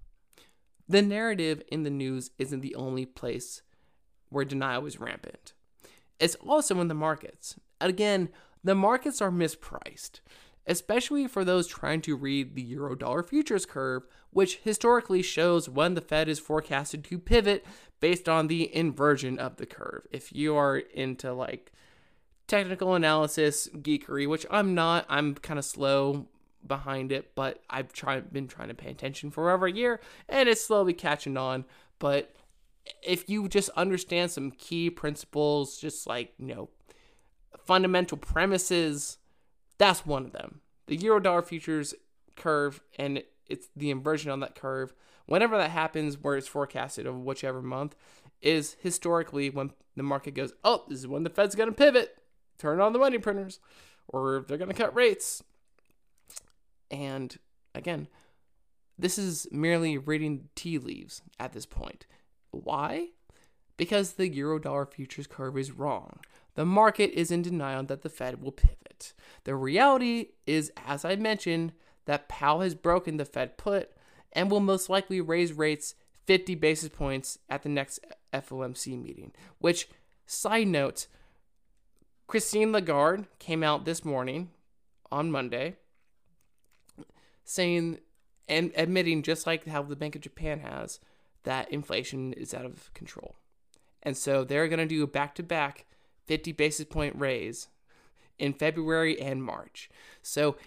The 0.89 1.01
narrative 1.01 1.61
in 1.67 1.83
the 1.83 1.89
news 1.89 2.31
isn't 2.39 2.61
the 2.61 2.75
only 2.75 3.05
place 3.05 3.61
where 4.29 4.45
denial 4.45 4.85
is 4.85 4.99
rampant. 4.99 5.53
It's 6.19 6.35
also 6.35 6.79
in 6.81 6.87
the 6.87 6.93
markets. 6.93 7.59
Again, 7.79 8.29
the 8.63 8.75
markets 8.75 9.21
are 9.21 9.31
mispriced, 9.31 10.21
especially 10.67 11.27
for 11.27 11.45
those 11.45 11.65
trying 11.65 12.01
to 12.01 12.15
read 12.15 12.53
the 12.53 12.61
euro 12.61 12.93
dollar 12.93 13.23
futures 13.23 13.65
curve, 13.65 14.03
which 14.31 14.57
historically 14.57 15.21
shows 15.21 15.69
when 15.69 15.93
the 15.93 16.01
Fed 16.01 16.27
is 16.27 16.39
forecasted 16.39 17.03
to 17.05 17.17
pivot 17.17 17.65
based 17.99 18.27
on 18.27 18.47
the 18.47 18.75
inversion 18.75 19.39
of 19.39 19.55
the 19.55 19.65
curve. 19.65 20.05
If 20.11 20.33
you 20.33 20.55
are 20.55 20.77
into 20.77 21.33
like 21.33 21.71
technical 22.47 22.93
analysis 22.93 23.69
geekery, 23.73 24.27
which 24.27 24.45
I'm 24.51 24.75
not, 24.75 25.05
I'm 25.09 25.35
kind 25.35 25.57
of 25.57 25.65
slow 25.65 26.27
behind 26.65 27.11
it, 27.11 27.33
but 27.33 27.63
I've 27.69 27.93
tried 27.93 28.33
been 28.33 28.47
trying 28.47 28.67
to 28.67 28.73
pay 28.73 28.91
attention 28.91 29.31
for 29.31 29.49
over 29.49 29.67
a 29.67 29.71
year 29.71 30.01
and 30.27 30.49
it's 30.49 30.63
slowly 30.63 30.93
catching 30.93 31.37
on. 31.37 31.65
But 31.97 32.35
if 33.01 33.29
you 33.29 33.47
just 33.47 33.69
understand 33.69 34.31
some 34.31 34.51
key 34.51 34.89
principles, 34.89 35.79
just 35.79 36.07
like, 36.07 36.33
you 36.37 36.47
know, 36.47 36.69
fundamental 37.65 38.17
premises, 38.17 39.17
that's 39.77 40.05
one 40.05 40.25
of 40.25 40.31
them. 40.31 40.61
The 40.87 40.97
Eurodollar 40.97 41.45
futures 41.45 41.93
curve 42.35 42.81
and 42.97 43.23
it's 43.47 43.67
the 43.75 43.91
inversion 43.91 44.31
on 44.31 44.39
that 44.41 44.55
curve. 44.55 44.93
Whenever 45.25 45.57
that 45.57 45.71
happens, 45.71 46.17
where 46.17 46.37
it's 46.37 46.47
forecasted 46.47 47.05
of 47.05 47.19
whichever 47.19 47.61
month, 47.61 47.95
is 48.41 48.77
historically 48.81 49.49
when 49.49 49.71
the 49.95 50.03
market 50.03 50.33
goes, 50.33 50.53
oh, 50.63 50.83
this 50.87 50.99
is 50.99 51.07
when 51.07 51.23
the 51.23 51.29
Fed's 51.29 51.55
going 51.55 51.69
to 51.69 51.75
pivot, 51.75 52.17
turn 52.57 52.79
on 52.79 52.93
the 52.93 52.99
money 52.99 53.17
printers, 53.17 53.59
or 54.07 54.45
they're 54.47 54.57
going 54.57 54.69
to 54.69 54.75
cut 54.75 54.95
rates. 54.95 55.43
And 56.89 57.37
again, 57.75 58.07
this 58.97 59.17
is 59.17 59.47
merely 59.51 59.97
reading 59.97 60.49
tea 60.55 60.77
leaves 60.77 61.21
at 61.39 61.53
this 61.53 61.65
point. 61.65 62.05
Why? 62.51 63.09
Because 63.75 64.13
the 64.13 64.29
Eurodollar 64.29 64.91
futures 64.91 65.27
curve 65.27 65.57
is 65.57 65.71
wrong. 65.71 66.19
The 66.55 66.65
market 66.65 67.11
is 67.11 67.31
in 67.31 67.41
denial 67.41 67.83
that 67.83 68.01
the 68.01 68.09
Fed 68.09 68.41
will 68.41 68.51
pivot. 68.51 68.86
The 69.43 69.55
reality 69.55 70.29
is, 70.45 70.71
as 70.85 71.05
I 71.05 71.15
mentioned, 71.15 71.73
that 72.05 72.29
Powell 72.29 72.61
has 72.61 72.75
broken 72.75 73.17
the 73.17 73.25
Fed 73.25 73.57
put 73.57 73.91
and 74.33 74.51
will 74.51 74.59
most 74.59 74.89
likely 74.89 75.21
raise 75.21 75.53
rates 75.53 75.95
50 76.25 76.55
basis 76.55 76.89
points 76.89 77.39
at 77.49 77.63
the 77.63 77.69
next 77.69 77.99
FOMC 78.33 79.01
meeting. 79.01 79.31
Which, 79.59 79.87
side 80.25 80.67
note, 80.67 81.07
Christine 82.27 82.71
Lagarde 82.71 83.25
came 83.39 83.63
out 83.63 83.85
this 83.85 84.03
morning 84.03 84.49
on 85.11 85.31
Monday 85.31 85.77
saying 87.45 87.99
and 88.49 88.71
admitting, 88.75 89.23
just 89.23 89.47
like 89.47 89.65
how 89.65 89.81
the 89.81 89.95
Bank 89.95 90.15
of 90.15 90.21
Japan 90.21 90.59
has, 90.59 90.99
that 91.43 91.71
inflation 91.71 92.33
is 92.33 92.53
out 92.53 92.65
of 92.65 92.93
control. 92.93 93.35
And 94.03 94.15
so 94.15 94.43
they're 94.43 94.67
going 94.67 94.79
to 94.79 94.85
do 94.85 95.03
a 95.03 95.07
back 95.07 95.35
to 95.35 95.43
back 95.43 95.85
50 96.25 96.51
basis 96.53 96.85
point 96.85 97.15
raise 97.17 97.67
in 98.39 98.53
February 98.53 99.19
and 99.19 99.43
March. 99.43 99.89
So, 100.21 100.57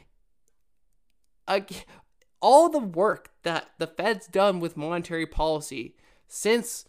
all 2.41 2.69
the 2.69 2.79
work 2.79 3.31
that 3.43 3.71
the 3.79 3.87
Fed's 3.87 4.27
done 4.27 4.61
with 4.61 4.77
monetary 4.77 5.27
policy 5.27 5.97
since 6.29 6.85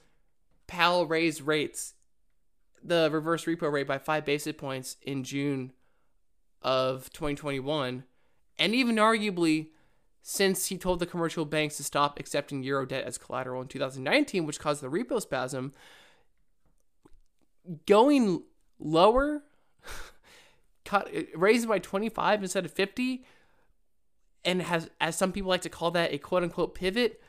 Powell 0.68 1.06
raised 1.06 1.42
rates, 1.42 1.96
the 2.84 3.10
reverse 3.12 3.46
repo 3.46 3.72
rate 3.72 3.88
by 3.88 3.98
five 3.98 4.26
basis 4.26 4.54
points 4.56 4.98
in 5.02 5.24
June 5.24 5.74
of 6.62 7.12
2021, 7.12 8.04
and 8.60 8.76
even 8.76 8.96
arguably 8.96 9.70
since 10.22 10.68
he 10.68 10.78
told 10.78 11.00
the 11.00 11.06
commercial 11.06 11.46
banks 11.46 11.78
to 11.78 11.84
stop 11.84 12.20
accepting 12.20 12.62
euro 12.62 12.86
debt 12.86 13.06
as 13.06 13.18
collateral 13.18 13.62
in 13.62 13.68
2019, 13.68 14.46
which 14.46 14.60
caused 14.60 14.82
the 14.82 14.88
repo 14.88 15.20
spasm, 15.22 15.74
going 17.88 18.44
lower, 18.80 19.44
cut, 20.92 21.10
raising 21.36 21.70
by 21.70 21.80
25 21.80 22.44
instead 22.44 22.66
of 22.66 22.72
50, 22.72 23.24
and 24.44 24.62
has, 24.62 24.90
as 25.00 25.16
some 25.16 25.32
people 25.32 25.50
like 25.50 25.62
to 25.62 25.70
call 25.70 25.92
that, 25.92 26.14
a 26.14 26.18
quote 26.18 26.44
unquote 26.44 26.76
pivot, 26.76 27.22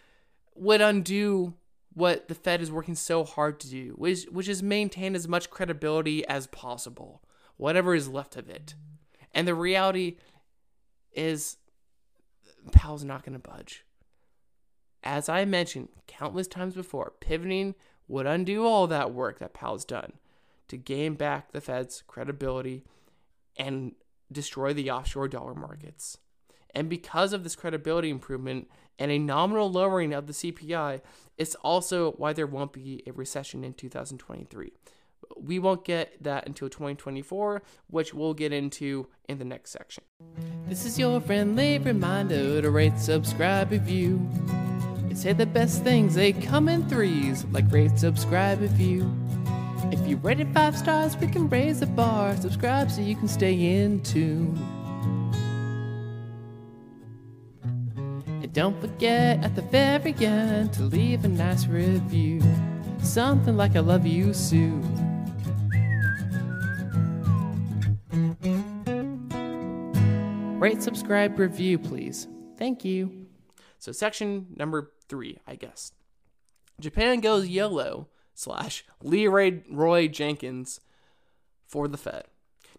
would 0.57 0.81
undo 0.81 1.55
what 1.95 2.27
the 2.27 2.35
Fed 2.35 2.61
is 2.61 2.73
working 2.73 2.95
so 2.95 3.23
hard 3.23 3.61
to 3.61 3.69
do, 3.69 3.95
which, 3.97 4.25
which 4.25 4.49
is 4.49 4.63
maintain 4.63 5.15
as 5.15 5.29
much 5.29 5.51
credibility 5.51 6.27
as 6.27 6.47
possible, 6.49 7.23
whatever 7.57 7.95
is 7.95 8.09
left 8.09 8.37
of 8.37 8.49
it. 8.49 8.75
And 9.33 9.47
the 9.47 9.55
reality 9.55 10.17
is 11.13 11.59
Powell's 12.73 13.05
not 13.05 13.25
going 13.25 13.41
to 13.41 13.49
budge. 13.49 13.85
As 15.05 15.29
I 15.29 15.45
mentioned 15.45 15.89
countless 16.07 16.49
times 16.49 16.75
before, 16.75 17.13
pivoting 17.21 17.75
would 18.09 18.27
undo 18.27 18.67
all 18.67 18.87
that 18.89 19.13
work 19.13 19.39
that 19.39 19.55
Powell's 19.55 19.85
done 19.85 20.15
to 20.69 20.77
gain 20.77 21.15
back 21.15 21.53
the 21.53 21.61
Fed's 21.61 22.03
credibility 22.07 22.85
and 23.57 23.93
destroy 24.31 24.73
the 24.73 24.91
offshore 24.91 25.29
dollar 25.29 25.55
markets. 25.55 26.19
And 26.75 26.89
because 26.89 27.33
of 27.33 27.45
this 27.45 27.55
credibility 27.55 28.11
improvement 28.11 28.69
and 28.99 29.11
a 29.11 29.19
nominal 29.19 29.71
lowering 29.71 30.13
of 30.15 30.27
the 30.27 30.33
CPI, 30.33 31.01
it's 31.37 31.55
also 31.57 32.13
why 32.13 32.33
there 32.33 32.47
won't 32.47 32.73
be 32.73 33.03
a 33.07 33.13
recession 33.13 33.65
in 33.65 33.75
2023. 33.75 34.73
We 35.37 35.59
won't 35.59 35.85
get 35.85 36.23
that 36.23 36.47
until 36.47 36.69
2024, 36.69 37.63
which 37.89 38.13
we'll 38.13 38.35
get 38.35 38.53
into 38.53 39.09
in 39.29 39.39
the 39.39 39.45
next 39.45 39.71
section. 39.71 40.05
This 40.67 40.85
is 40.85 40.99
your 40.99 41.21
friendly 41.21 41.79
reminder 41.79 42.61
to 42.61 42.71
rate, 42.71 42.99
subscribe, 42.99 43.71
review. 43.71 44.27
They 45.09 45.15
say 45.15 45.33
the 45.33 45.47
best 45.47 45.83
things, 45.85 46.15
they 46.15 46.33
come 46.33 46.69
in 46.69 46.89
threes, 46.89 47.45
like 47.47 47.71
rate, 47.71 47.99
subscribe, 47.99 48.61
review. 48.61 49.11
If 49.93 50.09
you 50.09 50.17
rate 50.17 50.41
it 50.41 50.49
five 50.55 50.75
stars, 50.75 51.19
we 51.19 51.27
can 51.27 51.51
raise 51.51 51.81
the 51.81 51.87
bar. 51.87 52.35
Subscribe 52.39 52.91
so 52.91 53.03
you 53.03 53.15
can 53.15 53.29
stay 53.29 53.53
in 53.53 54.03
tune. 54.03 54.57
And 58.27 58.51
don't 58.55 58.81
forget 58.81 59.45
at 59.45 59.55
the 59.55 59.61
very 59.61 60.15
end 60.19 60.73
to 60.73 60.83
leave 60.85 61.27
a 61.27 61.29
nice 61.29 61.67
review. 61.67 62.41
Something 63.03 63.59
like 63.59 63.77
I 63.77 63.81
love 63.81 64.07
you, 64.07 64.33
Sue. 64.33 64.81
Rate, 70.59 70.83
subscribe, 70.83 71.39
review, 71.39 71.79
please. 71.79 72.29
Thank 72.57 72.83
you. 72.83 73.27
So, 73.79 73.93
section 73.93 74.47
number 74.57 74.93
three, 75.11 75.39
I 75.47 75.57
guess. 75.57 75.93
Japan 76.81 77.21
goes 77.21 77.47
YOLO 77.49 78.09
slash 78.35 78.85
Leroy 79.03 79.63
Roy 79.71 80.09
Jenkins 80.09 80.81
for 81.67 81.89
the 81.89 81.99
Fed. 81.99 82.25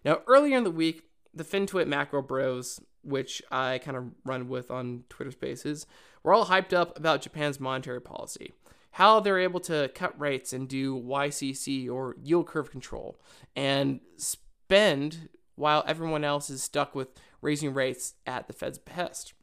Now, 0.04 0.20
earlier 0.26 0.56
in 0.56 0.64
the 0.64 0.70
week, 0.70 1.02
the 1.32 1.44
FinTwit 1.44 1.86
Macro 1.86 2.22
Bros, 2.22 2.80
which 3.02 3.42
I 3.50 3.78
kind 3.78 3.96
of 3.96 4.04
run 4.24 4.48
with 4.48 4.70
on 4.70 5.04
Twitter 5.08 5.30
Spaces, 5.30 5.86
were 6.22 6.32
all 6.32 6.46
hyped 6.46 6.72
up 6.72 6.96
about 6.98 7.22
Japan's 7.22 7.58
monetary 7.58 8.00
policy, 8.00 8.52
how 8.92 9.20
they're 9.20 9.40
able 9.40 9.60
to 9.60 9.90
cut 9.94 10.18
rates 10.18 10.52
and 10.52 10.68
do 10.68 10.94
YCC 10.96 11.90
or 11.90 12.16
yield 12.22 12.46
curve 12.46 12.70
control, 12.70 13.18
and 13.56 14.00
spend 14.16 15.28
while 15.56 15.84
everyone 15.86 16.24
else 16.24 16.50
is 16.50 16.62
stuck 16.62 16.94
with 16.94 17.08
raising 17.40 17.74
rates 17.74 18.14
at 18.26 18.46
the 18.46 18.52
Fed's 18.52 18.78
behest. 18.78 19.34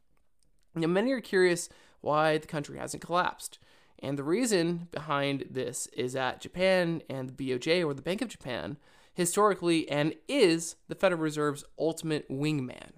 Now, 0.75 0.87
many 0.87 1.11
are 1.11 1.21
curious 1.21 1.69
why 2.01 2.37
the 2.37 2.47
country 2.47 2.77
hasn't 2.77 3.03
collapsed. 3.03 3.59
And 4.01 4.17
the 4.17 4.23
reason 4.23 4.87
behind 4.91 5.45
this 5.49 5.87
is 5.87 6.13
that 6.13 6.41
Japan 6.41 7.03
and 7.09 7.29
the 7.29 7.33
BOJ, 7.33 7.85
or 7.85 7.93
the 7.93 8.01
Bank 8.01 8.21
of 8.21 8.29
Japan, 8.29 8.77
historically 9.13 9.87
and 9.89 10.15
is 10.27 10.75
the 10.87 10.95
Federal 10.95 11.21
Reserve's 11.21 11.63
ultimate 11.77 12.29
wingman. 12.29 12.91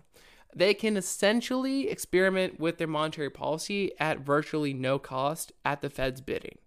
They 0.56 0.74
can 0.74 0.98
essentially 0.98 1.90
experiment 1.90 2.60
with 2.60 2.78
their 2.78 2.88
monetary 2.88 3.30
policy 3.30 3.92
at 4.00 4.20
virtually 4.20 4.74
no 4.74 5.00
cost 5.00 5.52
at 5.66 5.82
the 5.82 5.90
Fed's 5.90 6.22
bidding. 6.22 6.58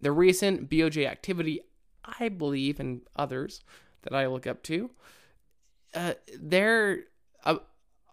The 0.00 0.12
recent 0.12 0.70
BOJ 0.70 1.06
activity, 1.06 1.60
I 2.04 2.28
believe, 2.28 2.78
and 2.78 3.02
others 3.16 3.60
that 4.02 4.14
I 4.14 4.26
look 4.26 4.46
up 4.46 4.62
to, 4.64 4.90
uh, 5.94 6.14
their 6.40 7.04
uh, 7.44 7.56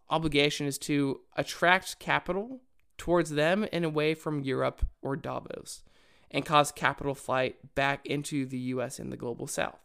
obligation 0.10 0.66
is 0.66 0.78
to 0.80 1.22
attract 1.36 2.00
capital 2.00 2.62
towards 3.02 3.32
them 3.32 3.66
and 3.74 3.84
away 3.84 4.14
from 4.14 4.44
Europe 4.44 4.86
or 5.02 5.16
Davos 5.16 5.82
and 6.30 6.46
cause 6.46 6.72
capital 6.72 7.16
flight 7.16 7.56
back 7.74 8.06
into 8.06 8.46
the 8.46 8.60
US 8.60 9.00
and 9.00 9.12
the 9.12 9.18
global 9.18 9.48
south. 9.48 9.80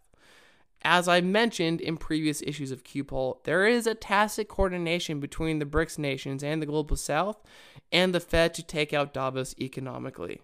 As 0.83 1.09
I 1.09 1.23
mentioned 1.23 1.81
in 1.81 1.97
previous 1.97 2.43
issues 2.43 2.71
of 2.71 2.85
QPOL, 2.85 3.43
there 3.45 3.67
is 3.67 3.87
a 3.87 3.95
tacit 3.95 4.49
coordination 4.49 5.19
between 5.19 5.61
the 5.61 5.65
BRICS 5.65 5.97
nations 5.97 6.45
and 6.45 6.61
the 6.61 6.67
global 6.67 6.95
south 6.95 7.43
and 7.91 8.15
the 8.15 8.21
Fed 8.21 8.53
to 8.53 8.63
take 8.63 8.93
out 8.93 9.15
Davos 9.15 9.55
economically. 9.59 10.43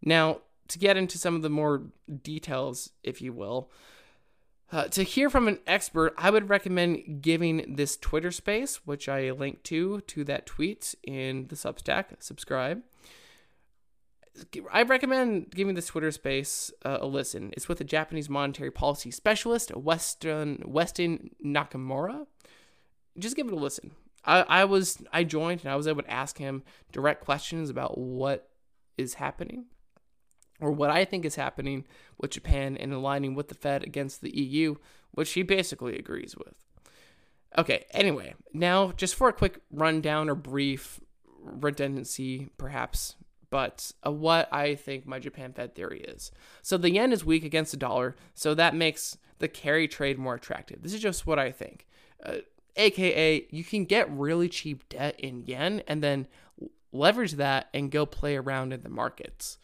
Now, 0.00 0.42
to 0.68 0.78
get 0.78 0.96
into 0.96 1.18
some 1.18 1.34
of 1.34 1.42
the 1.42 1.50
more 1.50 1.82
details, 2.22 2.90
if 3.02 3.20
you 3.20 3.32
will, 3.32 3.72
uh, 4.72 4.88
to 4.88 5.02
hear 5.02 5.28
from 5.28 5.48
an 5.48 5.58
expert, 5.66 6.14
I 6.16 6.30
would 6.30 6.48
recommend 6.48 7.20
giving 7.20 7.74
this 7.76 7.98
Twitter 7.98 8.30
space, 8.30 8.86
which 8.86 9.06
I 9.06 9.30
link 9.30 9.62
to 9.64 10.00
to 10.00 10.24
that 10.24 10.46
tweet 10.46 10.94
in 11.02 11.48
the 11.48 11.56
Substack. 11.56 12.06
Subscribe. 12.20 12.82
I 14.72 14.82
recommend 14.84 15.50
giving 15.50 15.74
this 15.74 15.88
Twitter 15.88 16.10
space 16.10 16.72
uh, 16.86 16.98
a 17.02 17.06
listen. 17.06 17.52
It's 17.54 17.68
with 17.68 17.82
a 17.82 17.84
Japanese 17.84 18.30
monetary 18.30 18.70
policy 18.70 19.10
specialist, 19.10 19.76
Weston 19.76 20.62
Weston 20.64 21.34
Nakamura. 21.44 22.26
Just 23.18 23.36
give 23.36 23.48
it 23.48 23.52
a 23.52 23.56
listen. 23.56 23.90
I, 24.24 24.40
I 24.40 24.64
was 24.64 25.02
I 25.12 25.24
joined 25.24 25.60
and 25.60 25.70
I 25.70 25.76
was 25.76 25.86
able 25.86 26.02
to 26.02 26.10
ask 26.10 26.38
him 26.38 26.62
direct 26.92 27.24
questions 27.26 27.68
about 27.68 27.98
what 27.98 28.48
is 28.96 29.14
happening 29.14 29.66
or 30.62 30.70
what 30.70 30.90
I 30.90 31.04
think 31.04 31.24
is 31.24 31.34
happening 31.34 31.84
with 32.18 32.30
Japan 32.30 32.76
and 32.76 32.92
aligning 32.92 33.34
with 33.34 33.48
the 33.48 33.54
Fed 33.54 33.82
against 33.82 34.20
the 34.20 34.34
EU, 34.34 34.76
which 35.10 35.32
he 35.32 35.42
basically 35.42 35.98
agrees 35.98 36.36
with. 36.36 36.54
Okay, 37.58 37.84
anyway, 37.90 38.34
now 38.54 38.92
just 38.92 39.16
for 39.16 39.28
a 39.28 39.32
quick 39.32 39.60
rundown 39.70 40.30
or 40.30 40.34
brief 40.34 41.00
redundancy, 41.42 42.48
perhaps, 42.56 43.16
but 43.50 43.92
uh, 44.06 44.12
what 44.12 44.48
I 44.52 44.76
think 44.76 45.04
my 45.04 45.18
Japan 45.18 45.52
Fed 45.52 45.74
theory 45.74 46.00
is. 46.00 46.30
So 46.62 46.78
the 46.78 46.90
yen 46.90 47.12
is 47.12 47.24
weak 47.24 47.44
against 47.44 47.72
the 47.72 47.76
dollar, 47.76 48.16
so 48.34 48.54
that 48.54 48.74
makes 48.74 49.18
the 49.40 49.48
carry 49.48 49.88
trade 49.88 50.18
more 50.18 50.36
attractive. 50.36 50.82
This 50.82 50.94
is 50.94 51.00
just 51.00 51.26
what 51.26 51.38
I 51.38 51.50
think. 51.50 51.86
Uh, 52.24 52.36
AKA, 52.76 53.48
you 53.50 53.64
can 53.64 53.84
get 53.84 54.10
really 54.10 54.48
cheap 54.48 54.88
debt 54.88 55.18
in 55.18 55.44
yen 55.44 55.82
and 55.86 56.02
then 56.02 56.28
leverage 56.92 57.32
that 57.32 57.68
and 57.74 57.90
go 57.90 58.06
play 58.06 58.36
around 58.36 58.72
in 58.72 58.82
the 58.82 58.88
markets. 58.88 59.58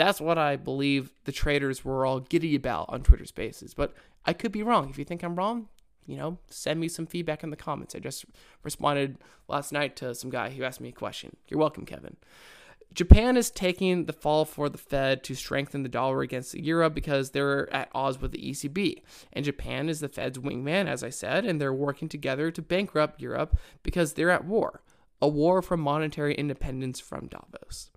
That's 0.00 0.18
what 0.18 0.38
I 0.38 0.56
believe 0.56 1.12
the 1.24 1.32
traders 1.32 1.84
were 1.84 2.06
all 2.06 2.20
giddy 2.20 2.54
about 2.54 2.86
on 2.88 3.02
Twitter 3.02 3.26
Spaces. 3.26 3.74
But 3.74 3.92
I 4.24 4.32
could 4.32 4.50
be 4.50 4.62
wrong. 4.62 4.88
If 4.88 4.96
you 4.96 5.04
think 5.04 5.22
I'm 5.22 5.36
wrong, 5.36 5.68
you 6.06 6.16
know, 6.16 6.38
send 6.48 6.80
me 6.80 6.88
some 6.88 7.06
feedback 7.06 7.42
in 7.42 7.50
the 7.50 7.56
comments. 7.56 7.94
I 7.94 7.98
just 7.98 8.24
responded 8.62 9.18
last 9.46 9.72
night 9.72 9.96
to 9.96 10.14
some 10.14 10.30
guy 10.30 10.48
who 10.48 10.64
asked 10.64 10.80
me 10.80 10.88
a 10.88 10.92
question. 10.92 11.36
You're 11.48 11.60
welcome, 11.60 11.84
Kevin. 11.84 12.16
Japan 12.94 13.36
is 13.36 13.50
taking 13.50 14.06
the 14.06 14.14
fall 14.14 14.46
for 14.46 14.70
the 14.70 14.78
Fed 14.78 15.22
to 15.24 15.34
strengthen 15.34 15.82
the 15.82 15.90
dollar 15.90 16.22
against 16.22 16.52
the 16.52 16.62
euro 16.62 16.88
because 16.88 17.32
they're 17.32 17.70
at 17.70 17.90
odds 17.94 18.22
with 18.22 18.32
the 18.32 18.50
ECB. 18.50 19.02
And 19.34 19.44
Japan 19.44 19.90
is 19.90 20.00
the 20.00 20.08
Fed's 20.08 20.38
wingman, 20.38 20.88
as 20.88 21.04
I 21.04 21.10
said, 21.10 21.44
and 21.44 21.60
they're 21.60 21.74
working 21.74 22.08
together 22.08 22.50
to 22.50 22.62
bankrupt 22.62 23.20
Europe 23.20 23.58
because 23.82 24.14
they're 24.14 24.30
at 24.30 24.46
war 24.46 24.80
a 25.22 25.28
war 25.28 25.60
for 25.60 25.76
monetary 25.76 26.34
independence 26.34 26.98
from 26.98 27.26
Davos. 27.26 27.90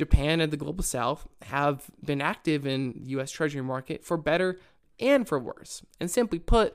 Japan 0.00 0.40
and 0.40 0.50
the 0.50 0.56
global 0.56 0.82
south 0.82 1.28
have 1.42 1.90
been 2.02 2.22
active 2.22 2.66
in 2.66 3.02
the 3.02 3.10
US 3.18 3.30
Treasury 3.30 3.60
market 3.60 4.02
for 4.02 4.16
better 4.16 4.58
and 4.98 5.28
for 5.28 5.38
worse. 5.38 5.82
And 6.00 6.10
simply 6.10 6.38
put, 6.38 6.74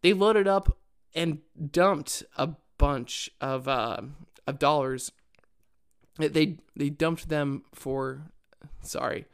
they 0.00 0.14
loaded 0.14 0.48
up 0.48 0.78
and 1.14 1.40
dumped 1.70 2.22
a 2.38 2.48
bunch 2.78 3.28
of 3.42 3.68
uh, 3.68 4.00
of 4.46 4.58
dollars. 4.58 5.12
They 6.16 6.56
they 6.74 6.88
dumped 6.88 7.28
them 7.28 7.64
for 7.74 8.32
sorry. 8.80 9.26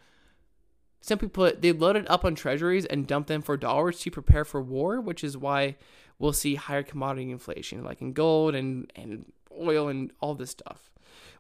Simply 1.01 1.29
put, 1.29 1.63
they 1.63 1.71
loaded 1.71 2.09
up 2.09 2.25
on 2.25 2.35
treasuries 2.35 2.87
and 2.87 3.07
dumped 3.07 3.29
them 3.29 3.41
for 3.41 3.57
dollars 3.57 4.01
to 4.01 4.11
prepare 4.11 4.45
for 4.45 4.61
war, 4.61 5.01
which 5.01 5.23
is 5.23 5.39
why 5.39 5.77
we'll 6.19 6.33
see 6.33 6.57
higher 6.57 6.83
commodity 6.83 7.31
inflation, 7.31 7.85
like 7.85 8.03
in 8.03 8.13
gold 8.13 8.57
and, 8.57 8.93
and 8.97 9.31
oil 9.57 9.87
and 9.87 10.11
all 10.21 10.35
this 10.35 10.51
stuff, 10.51 10.91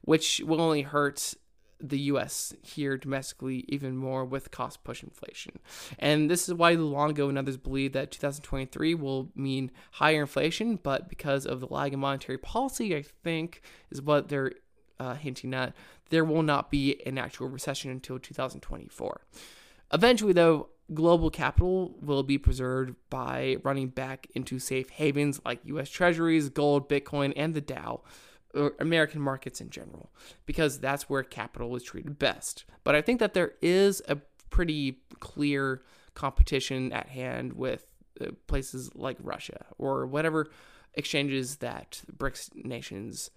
which 0.03 0.41
will 0.47 0.61
only 0.61 0.83
hurt 0.83 1.35
the 1.81 1.99
US 2.01 2.55
here 2.62 2.97
domestically 2.97 3.64
even 3.69 3.97
more 3.97 4.25
with 4.25 4.51
cost 4.51 4.83
push 4.85 5.03
inflation. 5.03 5.59
And 5.99 6.31
this 6.31 6.49
is 6.49 6.55
why 6.55 6.75
Luongo 6.75 7.29
and 7.29 7.38
others 7.38 7.57
believe 7.57 7.93
that 7.93 8.11
2023 8.11 8.95
will 8.95 9.31
mean 9.35 9.71
higher 9.93 10.23
inflation, 10.23 10.77
but 10.83 11.09
because 11.09 11.47
of 11.47 11.61
the 11.61 11.67
lag 11.67 11.93
in 11.93 12.01
monetary 12.01 12.38
policy, 12.38 12.97
I 12.97 13.03
think 13.03 13.62
is 13.91 14.03
what 14.03 14.29
they're 14.29 14.53
uh, 14.99 15.14
hinting 15.14 15.55
at, 15.55 15.75
there 16.11 16.25
will 16.25 16.43
not 16.43 16.71
be 16.71 17.01
an 17.07 17.19
actual 17.19 17.49
recession 17.49 17.91
until 17.91 18.19
2024. 18.19 19.21
Eventually, 19.93 20.33
though, 20.33 20.69
global 20.93 21.31
capital 21.31 21.95
will 22.01 22.23
be 22.23 22.38
preserved 22.38 22.95
by 23.11 23.57
running 23.62 23.88
back 23.88 24.27
into 24.35 24.59
safe 24.59 24.88
havens 24.91 25.41
like 25.45 25.61
US 25.64 25.91
Treasuries, 25.91 26.49
gold, 26.49 26.88
Bitcoin, 26.88 27.33
and 27.37 27.55
the 27.55 27.61
Dow 27.61 28.03
American 28.55 29.21
markets 29.21 29.61
in 29.61 29.71
general, 29.71 30.11
because 30.47 30.81
that's 30.81 31.09
where 31.09 31.23
capital 31.23 31.75
is 31.77 31.83
treated 31.83 32.19
best. 32.19 32.65
But 32.85 32.95
I 32.95 33.03
think 33.03 33.21
that 33.21 33.35
there 33.35 33.53
is 33.61 34.03
a 34.09 34.17
pretty 34.51 34.99
clear 35.21 35.83
competition 36.15 36.93
at 36.93 37.09
hand 37.09 37.53
with 37.53 37.87
uh, 38.21 38.29
places 38.47 38.91
like 38.95 39.17
Russia 39.21 39.67
or 39.77 40.07
whatever 40.07 40.49
exchanges 40.95 41.57
that 41.57 42.03
BRICS 42.17 42.65
nations 42.65 43.31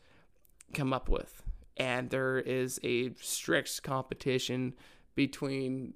come 0.74 0.94
up 0.94 1.10
with. 1.10 1.44
And 1.78 2.10
there 2.10 2.40
is 2.40 2.80
a 2.84 3.14
strict 3.16 3.84
competition 3.84 4.74
between 5.16 5.94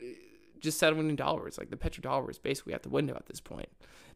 uh, 0.00 0.06
just 0.60 0.78
settling 0.78 1.08
in 1.08 1.16
dollars. 1.16 1.58
Like 1.58 1.70
the 1.70 1.76
petrodollar 1.76 2.30
is 2.30 2.38
basically 2.38 2.74
at 2.74 2.82
the 2.82 2.88
window 2.88 3.14
at 3.14 3.26
this 3.26 3.40
point 3.40 3.68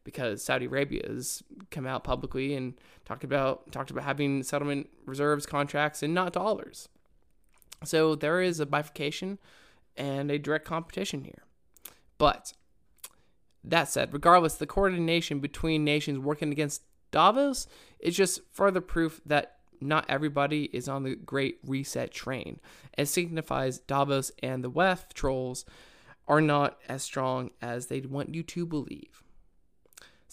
because 0.03 0.43
Saudi 0.43 0.65
Arabia 0.65 1.03
has 1.07 1.43
come 1.71 1.85
out 1.85 2.03
publicly 2.03 2.55
and 2.55 2.73
talked 3.05 3.23
about 3.23 3.71
talked 3.71 3.91
about 3.91 4.03
having 4.03 4.43
settlement 4.43 4.89
reserves 5.05 5.45
contracts 5.45 6.03
and 6.03 6.13
not 6.13 6.33
dollars. 6.33 6.89
So 7.83 8.15
there 8.15 8.41
is 8.41 8.59
a 8.59 8.65
bifurcation 8.65 9.39
and 9.95 10.31
a 10.31 10.39
direct 10.39 10.65
competition 10.65 11.23
here. 11.23 11.43
But 12.17 12.53
that 13.63 13.89
said, 13.89 14.13
regardless, 14.13 14.55
the 14.55 14.65
coordination 14.65 15.39
between 15.39 15.83
nations 15.83 16.19
working 16.19 16.51
against 16.51 16.83
Davos 17.11 17.67
is 17.99 18.15
just 18.15 18.41
further 18.51 18.81
proof 18.81 19.21
that 19.25 19.57
not 19.79 20.05
everybody 20.09 20.65
is 20.73 20.87
on 20.87 21.03
the 21.03 21.15
Great 21.15 21.59
Reset 21.65 22.11
train. 22.11 22.59
It 22.97 23.07
signifies 23.07 23.79
Davos 23.79 24.31
and 24.41 24.63
the 24.63 24.71
WEF 24.71 25.13
trolls 25.13 25.65
are 26.27 26.41
not 26.41 26.77
as 26.87 27.03
strong 27.03 27.51
as 27.61 27.87
they'd 27.87 28.05
want 28.05 28.33
you 28.33 28.43
to 28.43 28.65
believe. 28.65 29.22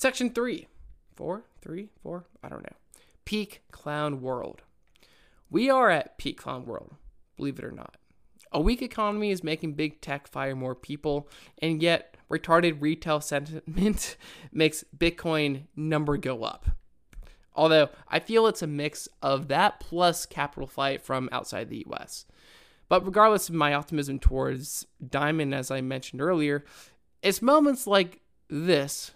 Section 0.00 0.30
three, 0.30 0.66
four, 1.14 1.42
three, 1.60 1.90
four, 2.02 2.24
I 2.42 2.48
don't 2.48 2.62
know. 2.62 2.76
Peak 3.26 3.60
Clown 3.70 4.22
World. 4.22 4.62
We 5.50 5.68
are 5.68 5.90
at 5.90 6.16
peak 6.16 6.38
clown 6.38 6.64
world, 6.64 6.94
believe 7.36 7.58
it 7.58 7.66
or 7.66 7.70
not. 7.70 7.98
A 8.50 8.62
weak 8.62 8.80
economy 8.80 9.30
is 9.30 9.44
making 9.44 9.74
big 9.74 10.00
tech 10.00 10.26
fire 10.26 10.56
more 10.56 10.74
people, 10.74 11.28
and 11.58 11.82
yet 11.82 12.16
retarded 12.30 12.80
retail 12.80 13.20
sentiment 13.20 14.16
makes 14.52 14.84
Bitcoin 14.96 15.64
number 15.76 16.16
go 16.16 16.44
up. 16.44 16.70
Although 17.54 17.90
I 18.08 18.20
feel 18.20 18.46
it's 18.46 18.62
a 18.62 18.66
mix 18.66 19.06
of 19.20 19.48
that 19.48 19.80
plus 19.80 20.24
capital 20.24 20.66
flight 20.66 21.02
from 21.02 21.28
outside 21.30 21.68
the 21.68 21.84
US. 21.90 22.24
But 22.88 23.04
regardless 23.04 23.50
of 23.50 23.54
my 23.54 23.74
optimism 23.74 24.18
towards 24.18 24.86
Dimon, 25.04 25.54
as 25.54 25.70
I 25.70 25.82
mentioned 25.82 26.22
earlier, 26.22 26.64
it's 27.20 27.42
moments 27.42 27.86
like 27.86 28.22
this 28.48 29.10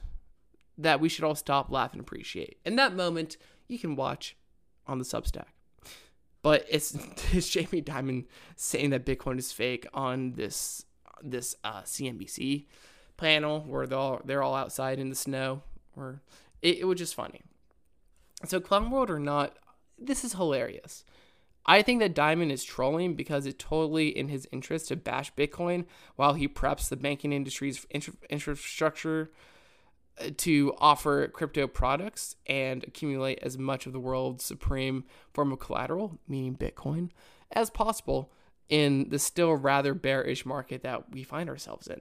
that 0.78 1.00
we 1.00 1.08
should 1.08 1.24
all 1.24 1.34
stop, 1.34 1.70
laugh, 1.70 1.92
and 1.92 2.00
appreciate. 2.00 2.58
And 2.64 2.78
that 2.78 2.94
moment 2.94 3.36
you 3.68 3.78
can 3.78 3.96
watch 3.96 4.36
on 4.86 4.98
the 4.98 5.04
Substack. 5.04 5.46
But 6.42 6.66
it's, 6.68 6.94
it's 7.32 7.48
Jamie 7.48 7.82
Dimon 7.82 8.26
saying 8.56 8.90
that 8.90 9.06
Bitcoin 9.06 9.38
is 9.38 9.52
fake 9.52 9.86
on 9.94 10.32
this 10.32 10.84
this 11.22 11.56
uh, 11.64 11.80
CNBC 11.82 12.66
panel 13.16 13.60
where 13.60 13.86
they're 13.86 13.98
all, 13.98 14.20
they're 14.24 14.42
all 14.42 14.54
outside 14.54 14.98
in 14.98 15.08
the 15.08 15.14
snow. 15.14 15.62
Or 15.96 16.20
it, 16.60 16.78
it 16.80 16.84
was 16.84 16.98
just 16.98 17.14
funny. 17.14 17.40
So 18.44 18.60
Clown 18.60 18.90
World 18.90 19.10
or 19.10 19.18
not, 19.18 19.56
this 19.98 20.24
is 20.24 20.34
hilarious. 20.34 21.04
I 21.66 21.80
think 21.80 22.00
that 22.00 22.14
Dimon 22.14 22.50
is 22.50 22.62
trolling 22.62 23.14
because 23.14 23.46
it's 23.46 23.62
totally 23.62 24.08
in 24.08 24.28
his 24.28 24.46
interest 24.52 24.88
to 24.88 24.96
bash 24.96 25.32
Bitcoin 25.34 25.86
while 26.16 26.34
he 26.34 26.46
preps 26.46 26.88
the 26.88 26.96
banking 26.96 27.32
industry's 27.32 27.86
infrastructure 28.28 29.30
to 30.36 30.74
offer 30.78 31.28
crypto 31.28 31.66
products 31.66 32.36
and 32.46 32.84
accumulate 32.84 33.38
as 33.42 33.58
much 33.58 33.86
of 33.86 33.92
the 33.92 34.00
world's 34.00 34.44
supreme 34.44 35.04
form 35.32 35.52
of 35.52 35.58
collateral, 35.58 36.18
meaning 36.28 36.56
Bitcoin, 36.56 37.10
as 37.50 37.70
possible 37.70 38.30
in 38.68 39.08
the 39.10 39.18
still 39.18 39.54
rather 39.54 39.94
bearish 39.94 40.46
market 40.46 40.82
that 40.82 41.12
we 41.12 41.22
find 41.22 41.48
ourselves 41.48 41.86
in. 41.86 42.00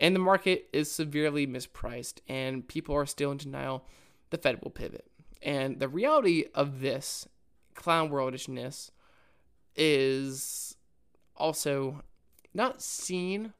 And 0.00 0.14
the 0.14 0.20
market 0.20 0.68
is 0.72 0.90
severely 0.90 1.46
mispriced, 1.46 2.20
and 2.28 2.66
people 2.66 2.94
are 2.94 3.06
still 3.06 3.30
in 3.30 3.38
denial 3.38 3.86
the 4.30 4.38
Fed 4.38 4.60
will 4.62 4.70
pivot. 4.70 5.06
And 5.42 5.78
the 5.78 5.88
reality 5.88 6.46
of 6.54 6.80
this 6.80 7.28
clown 7.74 8.10
worldishness 8.10 8.90
is 9.76 10.76
also 11.36 12.02
not 12.52 12.82
seen, 12.82 13.52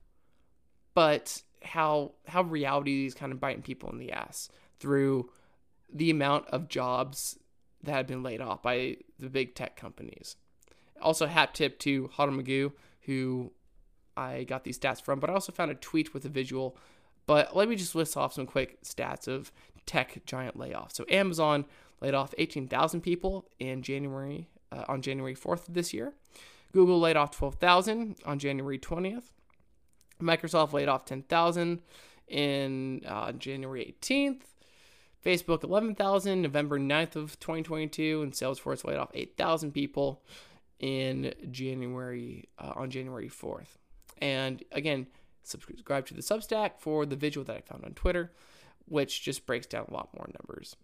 but 0.95 1.44
how 1.65 2.13
how 2.27 2.43
reality 2.43 3.07
is 3.07 3.15
kind 3.15 3.33
of 3.33 3.41
biting 3.41 3.63
people 3.63 3.91
in 3.91 3.99
the 3.99 4.13
ass 4.13 4.49
through 4.79 5.31
the 5.93 6.11
amount 6.11 6.47
of 6.49 6.69
jobs 6.69 7.39
that 7.83 7.93
have 7.93 8.07
been 8.07 8.23
laid 8.23 8.41
off 8.41 8.63
by 8.63 8.97
the 9.19 9.29
big 9.29 9.55
tech 9.55 9.77
companies. 9.77 10.37
Also, 11.01 11.27
hat 11.27 11.55
tip 11.55 11.79
to 11.81 12.09
Huddle 12.15 12.35
Magoo, 12.35 12.73
who 13.03 13.53
I 14.17 14.45
got 14.45 14.65
these 14.65 14.79
stats 14.79 15.03
from, 15.03 15.21
but 15.21 15.31
I 15.31 15.35
also 15.35 15.53
found 15.53 15.71
a 15.71 15.75
tweet 15.75 16.15
with 16.15 16.25
a 16.25 16.29
visual. 16.29 16.77
But 17.27 17.57
let 17.57 17.69
me 17.69 17.77
just 17.77 17.95
list 17.95 18.17
off 18.17 18.35
some 18.35 18.47
quick 18.47 18.83
stats 18.83 19.29
of 19.29 19.53
tech 19.87 20.25
giant 20.27 20.57
layoffs. 20.57 20.93
So 20.93 21.05
Amazon 21.09 21.65
laid 22.01 22.15
off 22.15 22.35
18,000 22.39 23.01
people 23.01 23.47
in 23.59 23.83
January 23.83 24.49
uh, 24.71 24.85
on 24.89 25.03
January 25.03 25.35
4th 25.35 25.69
of 25.69 25.75
this 25.75 25.93
year. 25.93 26.13
Google 26.73 27.01
laid 27.01 27.17
off 27.17 27.31
12,000 27.31 28.17
on 28.25 28.39
January 28.39 28.79
20th. 28.79 29.33
Microsoft 30.25 30.73
laid 30.73 30.89
off 30.89 31.05
10,000 31.05 31.81
in 32.29 33.03
uh, 33.07 33.33
January 33.33 33.95
18th. 34.01 34.41
Facebook 35.25 35.65
11,000 35.65 36.43
November 36.43 36.79
9th 36.79 37.17
of 37.17 37.41
2022 37.41 38.23
and 38.23 38.33
Salesforce 38.33 38.85
laid 38.85 38.99
off 38.99 39.11
8,000 39.15 39.73
people 39.73 40.23
in 40.81 41.33
January 41.51 42.49
uh, 42.59 42.73
on 42.77 42.91
January 42.91 43.31
4th. 43.31 43.79
And 44.19 44.63
again, 44.71 45.07
subscribe 45.43 46.07
to 46.07 46.15
the 46.15 46.21
Substack 46.21 46.73
for 46.79 47.07
the 47.07 47.17
visual 47.17 47.45
that 47.45 47.57
I 47.57 47.61
found 47.61 47.85
on 47.85 47.93
Twitter, 47.95 48.33
which 48.87 49.23
just 49.23 49.47
breaks 49.47 49.67
down 49.67 49.87
a 49.89 49.95
lot 49.95 50.11
more 50.15 50.29
numbers. 50.41 50.77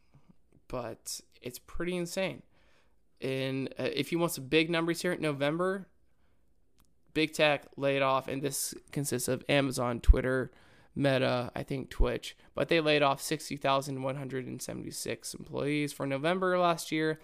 But 0.69 1.21
it's 1.43 1.59
pretty 1.59 1.97
insane. 1.97 2.43
And 3.21 3.69
uh, 3.79 3.89
if 3.93 4.13
you 4.13 4.19
want 4.19 4.33
some 4.33 4.45
big 4.45 4.71
numbers 4.71 5.03
here, 5.03 5.15
November, 5.17 5.87
big 7.15 7.33
tech 7.33 7.65
laid 7.77 8.03
off, 8.03 8.29
and 8.29 8.43
this 8.43 8.75
consists 8.93 9.29
of 9.29 9.43
Amazon, 9.49 10.01
Twitter, 10.01 10.51
Meta, 10.95 11.51
I 11.55 11.63
think 11.63 11.89
Twitch, 11.91 12.37
but 12.55 12.69
they 12.69 12.81
laid 12.81 13.03
off 13.03 13.23
60,176 13.23 15.35
employees 15.35 15.93
for 15.93 16.07
November 16.07 16.59
last 16.59 16.91
year. 16.91 17.21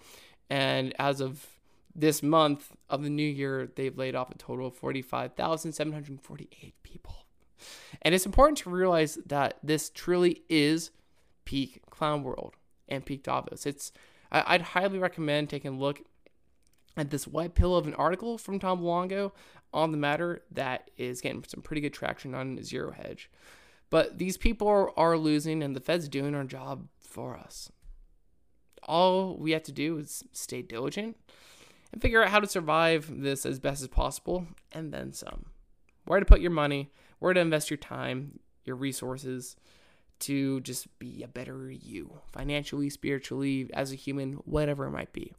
And 0.49 0.93
as 0.97 1.19
of 1.19 1.45
this 1.93 2.23
month 2.23 2.71
of 2.89 3.03
the 3.03 3.09
new 3.09 3.27
year, 3.27 3.69
they've 3.75 3.97
laid 3.97 4.15
off 4.15 4.31
a 4.31 4.37
total 4.37 4.67
of 4.67 4.75
45,748 4.75 6.75
people. 6.83 7.25
And 8.01 8.15
it's 8.15 8.25
important 8.25 8.59
to 8.59 8.69
realize 8.69 9.17
that 9.25 9.57
this 9.63 9.89
truly 9.89 10.43
is 10.47 10.91
peak 11.43 11.81
clown 11.89 12.23
world 12.23 12.55
and 12.87 13.05
peak 13.05 13.23
Davos. 13.23 13.65
It's 13.65 13.91
I'd 14.31 14.61
highly 14.61 14.99
recommend 14.99 15.49
taking 15.49 15.75
a 15.75 15.77
look 15.77 16.01
at 16.97 17.11
this 17.11 17.27
white 17.27 17.55
pill 17.55 17.77
of 17.77 17.87
an 17.87 17.93
article 17.93 18.37
from 18.37 18.59
Tom 18.59 18.81
Luongo 18.81 19.31
on 19.77 19.91
the 19.91 19.97
matter 19.97 20.41
that 20.51 20.89
is 20.97 21.21
getting 21.21 21.43
some 21.47 21.61
pretty 21.61 21.81
good 21.81 21.93
traction 21.93 22.33
on 22.33 22.63
Zero 22.63 22.91
Hedge. 22.91 23.29
But 23.89 24.17
these 24.17 24.35
people 24.35 24.67
are, 24.97 25.17
losing, 25.17 25.61
and 25.61 25.75
the 25.75 25.79
Fed's 25.79 26.09
doing 26.09 26.35
our 26.35 26.43
job 26.43 26.87
for 26.99 27.37
us. 27.37 27.71
All 28.83 29.37
we 29.37 29.51
have 29.51 29.63
to 29.63 29.71
do 29.71 29.97
is 29.97 30.23
stay 30.33 30.61
diligent 30.61 31.15
and 31.93 32.01
figure 32.01 32.23
out 32.23 32.29
how 32.29 32.39
to 32.39 32.47
survive 32.47 33.09
this 33.21 33.45
as 33.45 33.59
best 33.59 33.81
as 33.81 33.87
possible, 33.87 34.47
and 34.73 34.91
then 34.91 35.13
some. 35.13 35.45
Where 36.05 36.19
to 36.19 36.25
put 36.25 36.41
your 36.41 36.51
money, 36.51 36.91
where 37.19 37.33
to 37.33 37.39
invest 37.39 37.69
your 37.69 37.77
time, 37.77 38.39
your 38.65 38.75
resources 38.75 39.55
to 40.19 40.59
just 40.61 40.87
be 40.97 41.21
a 41.21 41.27
better 41.27 41.69
you, 41.69 42.19
financially, 42.31 42.89
spiritually, 42.89 43.69
as 43.73 43.91
a 43.91 43.95
human, 43.95 44.33
whatever 44.33 44.85
it 44.85 44.91
might 44.91 45.13
be. 45.13 45.33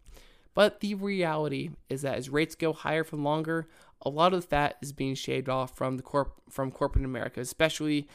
But 0.54 0.80
the 0.80 0.94
reality 0.94 1.70
is 1.88 2.02
that 2.02 2.16
as 2.16 2.30
rates 2.30 2.54
go 2.54 2.72
higher 2.72 3.04
for 3.04 3.16
longer, 3.16 3.68
a 4.02 4.08
lot 4.08 4.32
of 4.32 4.42
the 4.42 4.46
fat 4.46 4.76
is 4.80 4.92
being 4.92 5.14
shaved 5.14 5.48
off 5.48 5.76
from 5.76 5.96
the 5.96 6.02
corp 6.02 6.40
from 6.48 6.70
corporate 6.70 7.04
America, 7.04 7.40
especially 7.40 8.08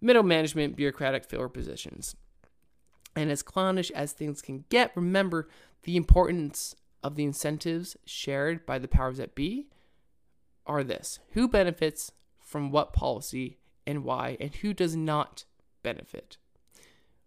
middle 0.00 0.22
management 0.22 0.76
bureaucratic 0.76 1.24
filler 1.24 1.48
positions. 1.48 2.14
And 3.16 3.30
as 3.30 3.42
clownish 3.42 3.90
as 3.90 4.12
things 4.12 4.40
can 4.40 4.64
get, 4.68 4.92
remember 4.94 5.48
the 5.82 5.96
importance 5.96 6.74
of 7.02 7.16
the 7.16 7.24
incentives 7.24 7.96
shared 8.04 8.64
by 8.66 8.78
the 8.78 8.88
powers 8.88 9.16
that 9.16 9.34
be 9.34 9.68
are 10.66 10.84
this 10.84 11.18
who 11.32 11.48
benefits 11.48 12.12
from 12.38 12.70
what 12.70 12.92
policy 12.92 13.58
and 13.86 14.04
why, 14.04 14.36
and 14.38 14.54
who 14.56 14.74
does 14.74 14.94
not 14.94 15.44
benefit. 15.82 16.36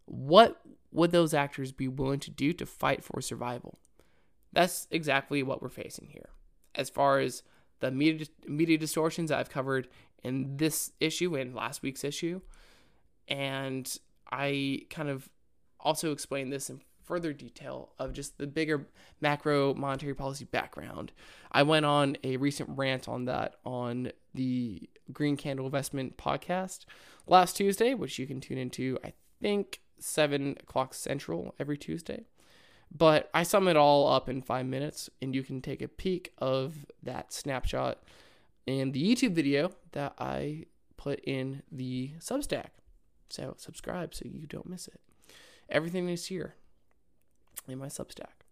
What 0.05 0.61
would 0.91 1.11
those 1.11 1.33
actors 1.33 1.71
be 1.71 1.87
willing 1.87 2.19
to 2.21 2.31
do 2.31 2.53
to 2.53 2.65
fight 2.65 3.03
for 3.03 3.21
survival? 3.21 3.79
That's 4.51 4.87
exactly 4.91 5.41
what 5.41 5.61
we're 5.61 5.69
facing 5.69 6.09
here. 6.09 6.29
As 6.75 6.89
far 6.89 7.19
as 7.19 7.43
the 7.79 7.91
media, 7.91 8.27
media 8.47 8.77
distortions 8.77 9.31
I've 9.31 9.49
covered 9.49 9.87
in 10.23 10.57
this 10.57 10.91
issue 10.99 11.35
and 11.35 11.53
last 11.53 11.81
week's 11.81 12.03
issue, 12.03 12.41
and 13.27 13.97
I 14.31 14.81
kind 14.89 15.09
of 15.09 15.29
also 15.79 16.11
explain 16.11 16.49
this 16.49 16.69
in 16.69 16.81
further 17.03 17.33
detail 17.33 17.91
of 17.99 18.13
just 18.13 18.37
the 18.37 18.47
bigger 18.47 18.87
macro 19.19 19.73
monetary 19.73 20.15
policy 20.15 20.45
background. 20.45 21.11
I 21.51 21.63
went 21.63 21.85
on 21.85 22.17
a 22.23 22.37
recent 22.37 22.69
rant 22.77 23.07
on 23.09 23.25
that 23.25 23.55
on 23.65 24.11
the 24.33 24.89
Green 25.11 25.35
Candle 25.35 25.65
Investment 25.65 26.17
podcast 26.17 26.85
last 27.27 27.57
Tuesday, 27.57 27.93
which 27.93 28.17
you 28.17 28.25
can 28.25 28.39
tune 28.39 28.57
into, 28.57 28.97
I 29.03 29.13
think, 29.41 29.81
7 29.99 30.57
o'clock 30.61 30.93
Central 30.93 31.53
every 31.59 31.77
Tuesday. 31.77 32.25
But 32.95 33.29
I 33.33 33.43
sum 33.43 33.67
it 33.67 33.75
all 33.75 34.07
up 34.07 34.29
in 34.29 34.41
five 34.41 34.65
minutes, 34.65 35.09
and 35.21 35.33
you 35.33 35.43
can 35.43 35.61
take 35.61 35.81
a 35.81 35.87
peek 35.87 36.31
of 36.37 36.85
that 37.01 37.33
snapshot 37.33 38.03
in 38.67 38.91
the 38.91 39.03
YouTube 39.03 39.33
video 39.33 39.71
that 39.93 40.13
I 40.19 40.65
put 40.95 41.19
in 41.21 41.63
the 41.71 42.11
Substack. 42.19 42.67
So 43.29 43.55
subscribe 43.57 44.13
so 44.13 44.25
you 44.25 44.45
don't 44.45 44.69
miss 44.69 44.87
it. 44.87 45.01
Everything 45.69 46.07
is 46.07 46.27
here 46.27 46.55
in 47.67 47.79
my 47.79 47.87
Substack. 47.87 48.43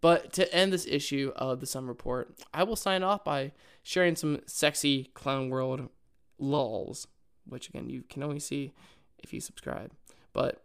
But 0.00 0.32
to 0.34 0.52
end 0.54 0.72
this 0.72 0.86
issue 0.86 1.32
of 1.36 1.60
the 1.60 1.66
SUM 1.66 1.88
Report, 1.88 2.36
I 2.52 2.62
will 2.62 2.76
sign 2.76 3.02
off 3.02 3.24
by 3.24 3.52
sharing 3.82 4.16
some 4.16 4.40
sexy 4.46 5.10
clown 5.14 5.50
world 5.50 5.88
lulls, 6.38 7.06
which 7.46 7.68
again 7.68 7.88
you 7.88 8.02
can 8.08 8.22
only 8.22 8.38
see 8.38 8.72
if 9.18 9.32
you 9.32 9.40
subscribe. 9.40 9.92
But 10.32 10.62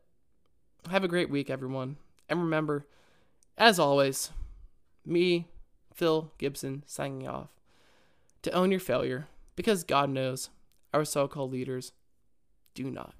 have 0.89 1.03
a 1.03 1.07
great 1.07 1.29
week, 1.29 1.49
everyone. 1.49 1.97
And 2.29 2.39
remember, 2.39 2.87
as 3.57 3.79
always, 3.79 4.31
me, 5.05 5.47
Phil 5.93 6.31
Gibson, 6.37 6.83
signing 6.85 7.27
off, 7.27 7.49
to 8.41 8.51
own 8.51 8.71
your 8.71 8.79
failure 8.79 9.27
because 9.55 9.83
God 9.83 10.09
knows 10.09 10.49
our 10.93 11.05
so 11.05 11.27
called 11.27 11.51
leaders 11.51 11.93
do 12.73 12.89
not. 12.89 13.13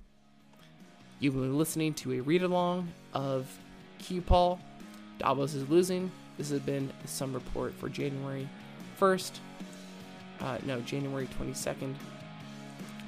You've 1.20 1.36
been 1.36 1.58
listening 1.58 1.94
to 1.96 2.14
a 2.14 2.20
read 2.20 2.44
along 2.44 2.92
of 3.14 3.48
QPOL. 4.02 4.60
Davos 5.20 5.54
is 5.54 5.70
losing. 5.70 6.12
This 6.38 6.50
has 6.50 6.60
been 6.60 6.92
the 7.02 7.08
SUM 7.08 7.34
Report 7.34 7.74
for 7.76 7.88
January 7.88 8.50
1st. 9.00 9.32
Uh, 10.42 10.58
no, 10.66 10.82
January 10.82 11.30
22nd, 11.40 11.94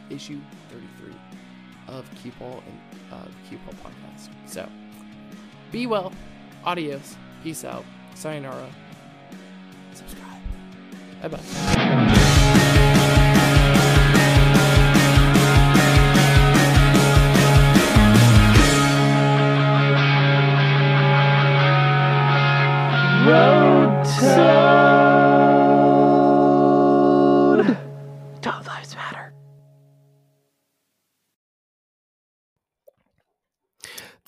issue 0.10 0.40
33 0.70 1.14
of 1.88 2.10
QPOL 2.24 2.62
and 2.66 2.80
uh, 3.12 3.26
Paul 3.66 3.74
podcast. 3.84 4.30
So, 4.46 4.70
be 5.72 5.88
well. 5.88 6.14
Adios. 6.66 7.16
Peace 7.44 7.64
out. 7.64 7.86
Sayonara. 8.16 8.68
Subscribe. 9.94 10.42
Bye 11.22 11.28
bye. 11.28 12.02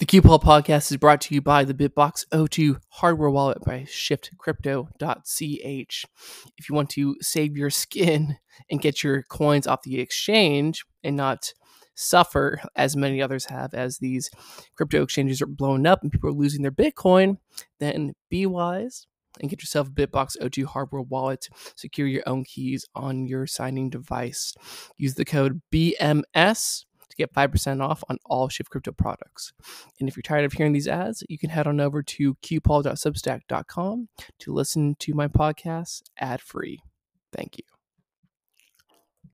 The 0.08 0.22
QPOL 0.22 0.42
podcast 0.42 0.90
is 0.90 0.96
brought 0.96 1.20
to 1.22 1.36
you 1.36 1.42
by 1.42 1.66
the 1.66 1.74
BitBox02 1.74 2.80
hardware 2.88 3.30
wallet 3.30 3.58
by 3.66 3.82
shiftcrypto.ch. 3.82 6.06
If 6.58 6.70
you 6.70 6.76
want 6.76 6.90
to 6.92 7.18
save 7.20 7.58
your 7.58 7.70
skin 7.70 8.38
and 8.72 8.82
get 8.82 9.04
your 9.04 9.24
coins 9.24 9.68
off 9.68 9.82
the 9.82 10.00
exchange 10.00 10.86
and 11.04 11.18
not 11.18 11.52
suffer 11.94 12.62
as 12.78 12.96
many 12.96 13.22
others 13.22 13.48
have 13.48 13.74
as 13.74 13.98
these 13.98 14.32
crypto 14.78 15.04
exchanges 15.04 15.42
are 15.42 15.46
blown 15.46 15.86
up 15.86 16.04
and 16.04 16.12
people 16.12 16.30
are 16.30 16.34
losing 16.34 16.62
their 16.62 16.72
Bitcoin, 16.72 17.36
then 17.82 18.14
be 18.30 18.46
wise 18.46 19.08
and 19.42 19.50
get 19.50 19.62
yourself 19.62 19.90
a 19.90 19.92
BitBox02 19.92 20.64
hardware 20.64 21.02
wallet. 21.02 21.50
Secure 21.76 22.08
your 22.08 22.24
own 22.26 22.46
keys 22.46 22.86
on 22.96 23.28
your 23.28 23.46
signing 23.46 23.90
device. 23.90 24.54
Use 24.96 25.16
the 25.16 25.26
code 25.26 25.62
BMS 25.74 26.86
get 27.18 27.34
5% 27.34 27.82
off 27.82 28.04
on 28.10 28.18
all 28.26 28.50
Shift 28.50 28.70
Crypto 28.70 28.92
products. 28.92 29.54
And 30.00 30.08
if 30.08 30.16
you're 30.16 30.22
tired 30.22 30.46
of 30.46 30.54
hearing 30.54 30.74
these 30.74 30.88
ads, 30.88 31.24
you 31.30 31.38
can 31.38 31.50
head 31.50 31.68
on 31.68 31.80
over 31.80 32.02
to 32.04 32.36
qpaul.substack.com 32.36 34.10
to 34.40 34.54
listen 34.54 34.96
to 35.00 35.14
my 35.14 35.28
podcast 35.28 36.04
ad 36.20 36.42
free. 36.42 36.80
Thank 37.34 37.58
you. 37.58 37.77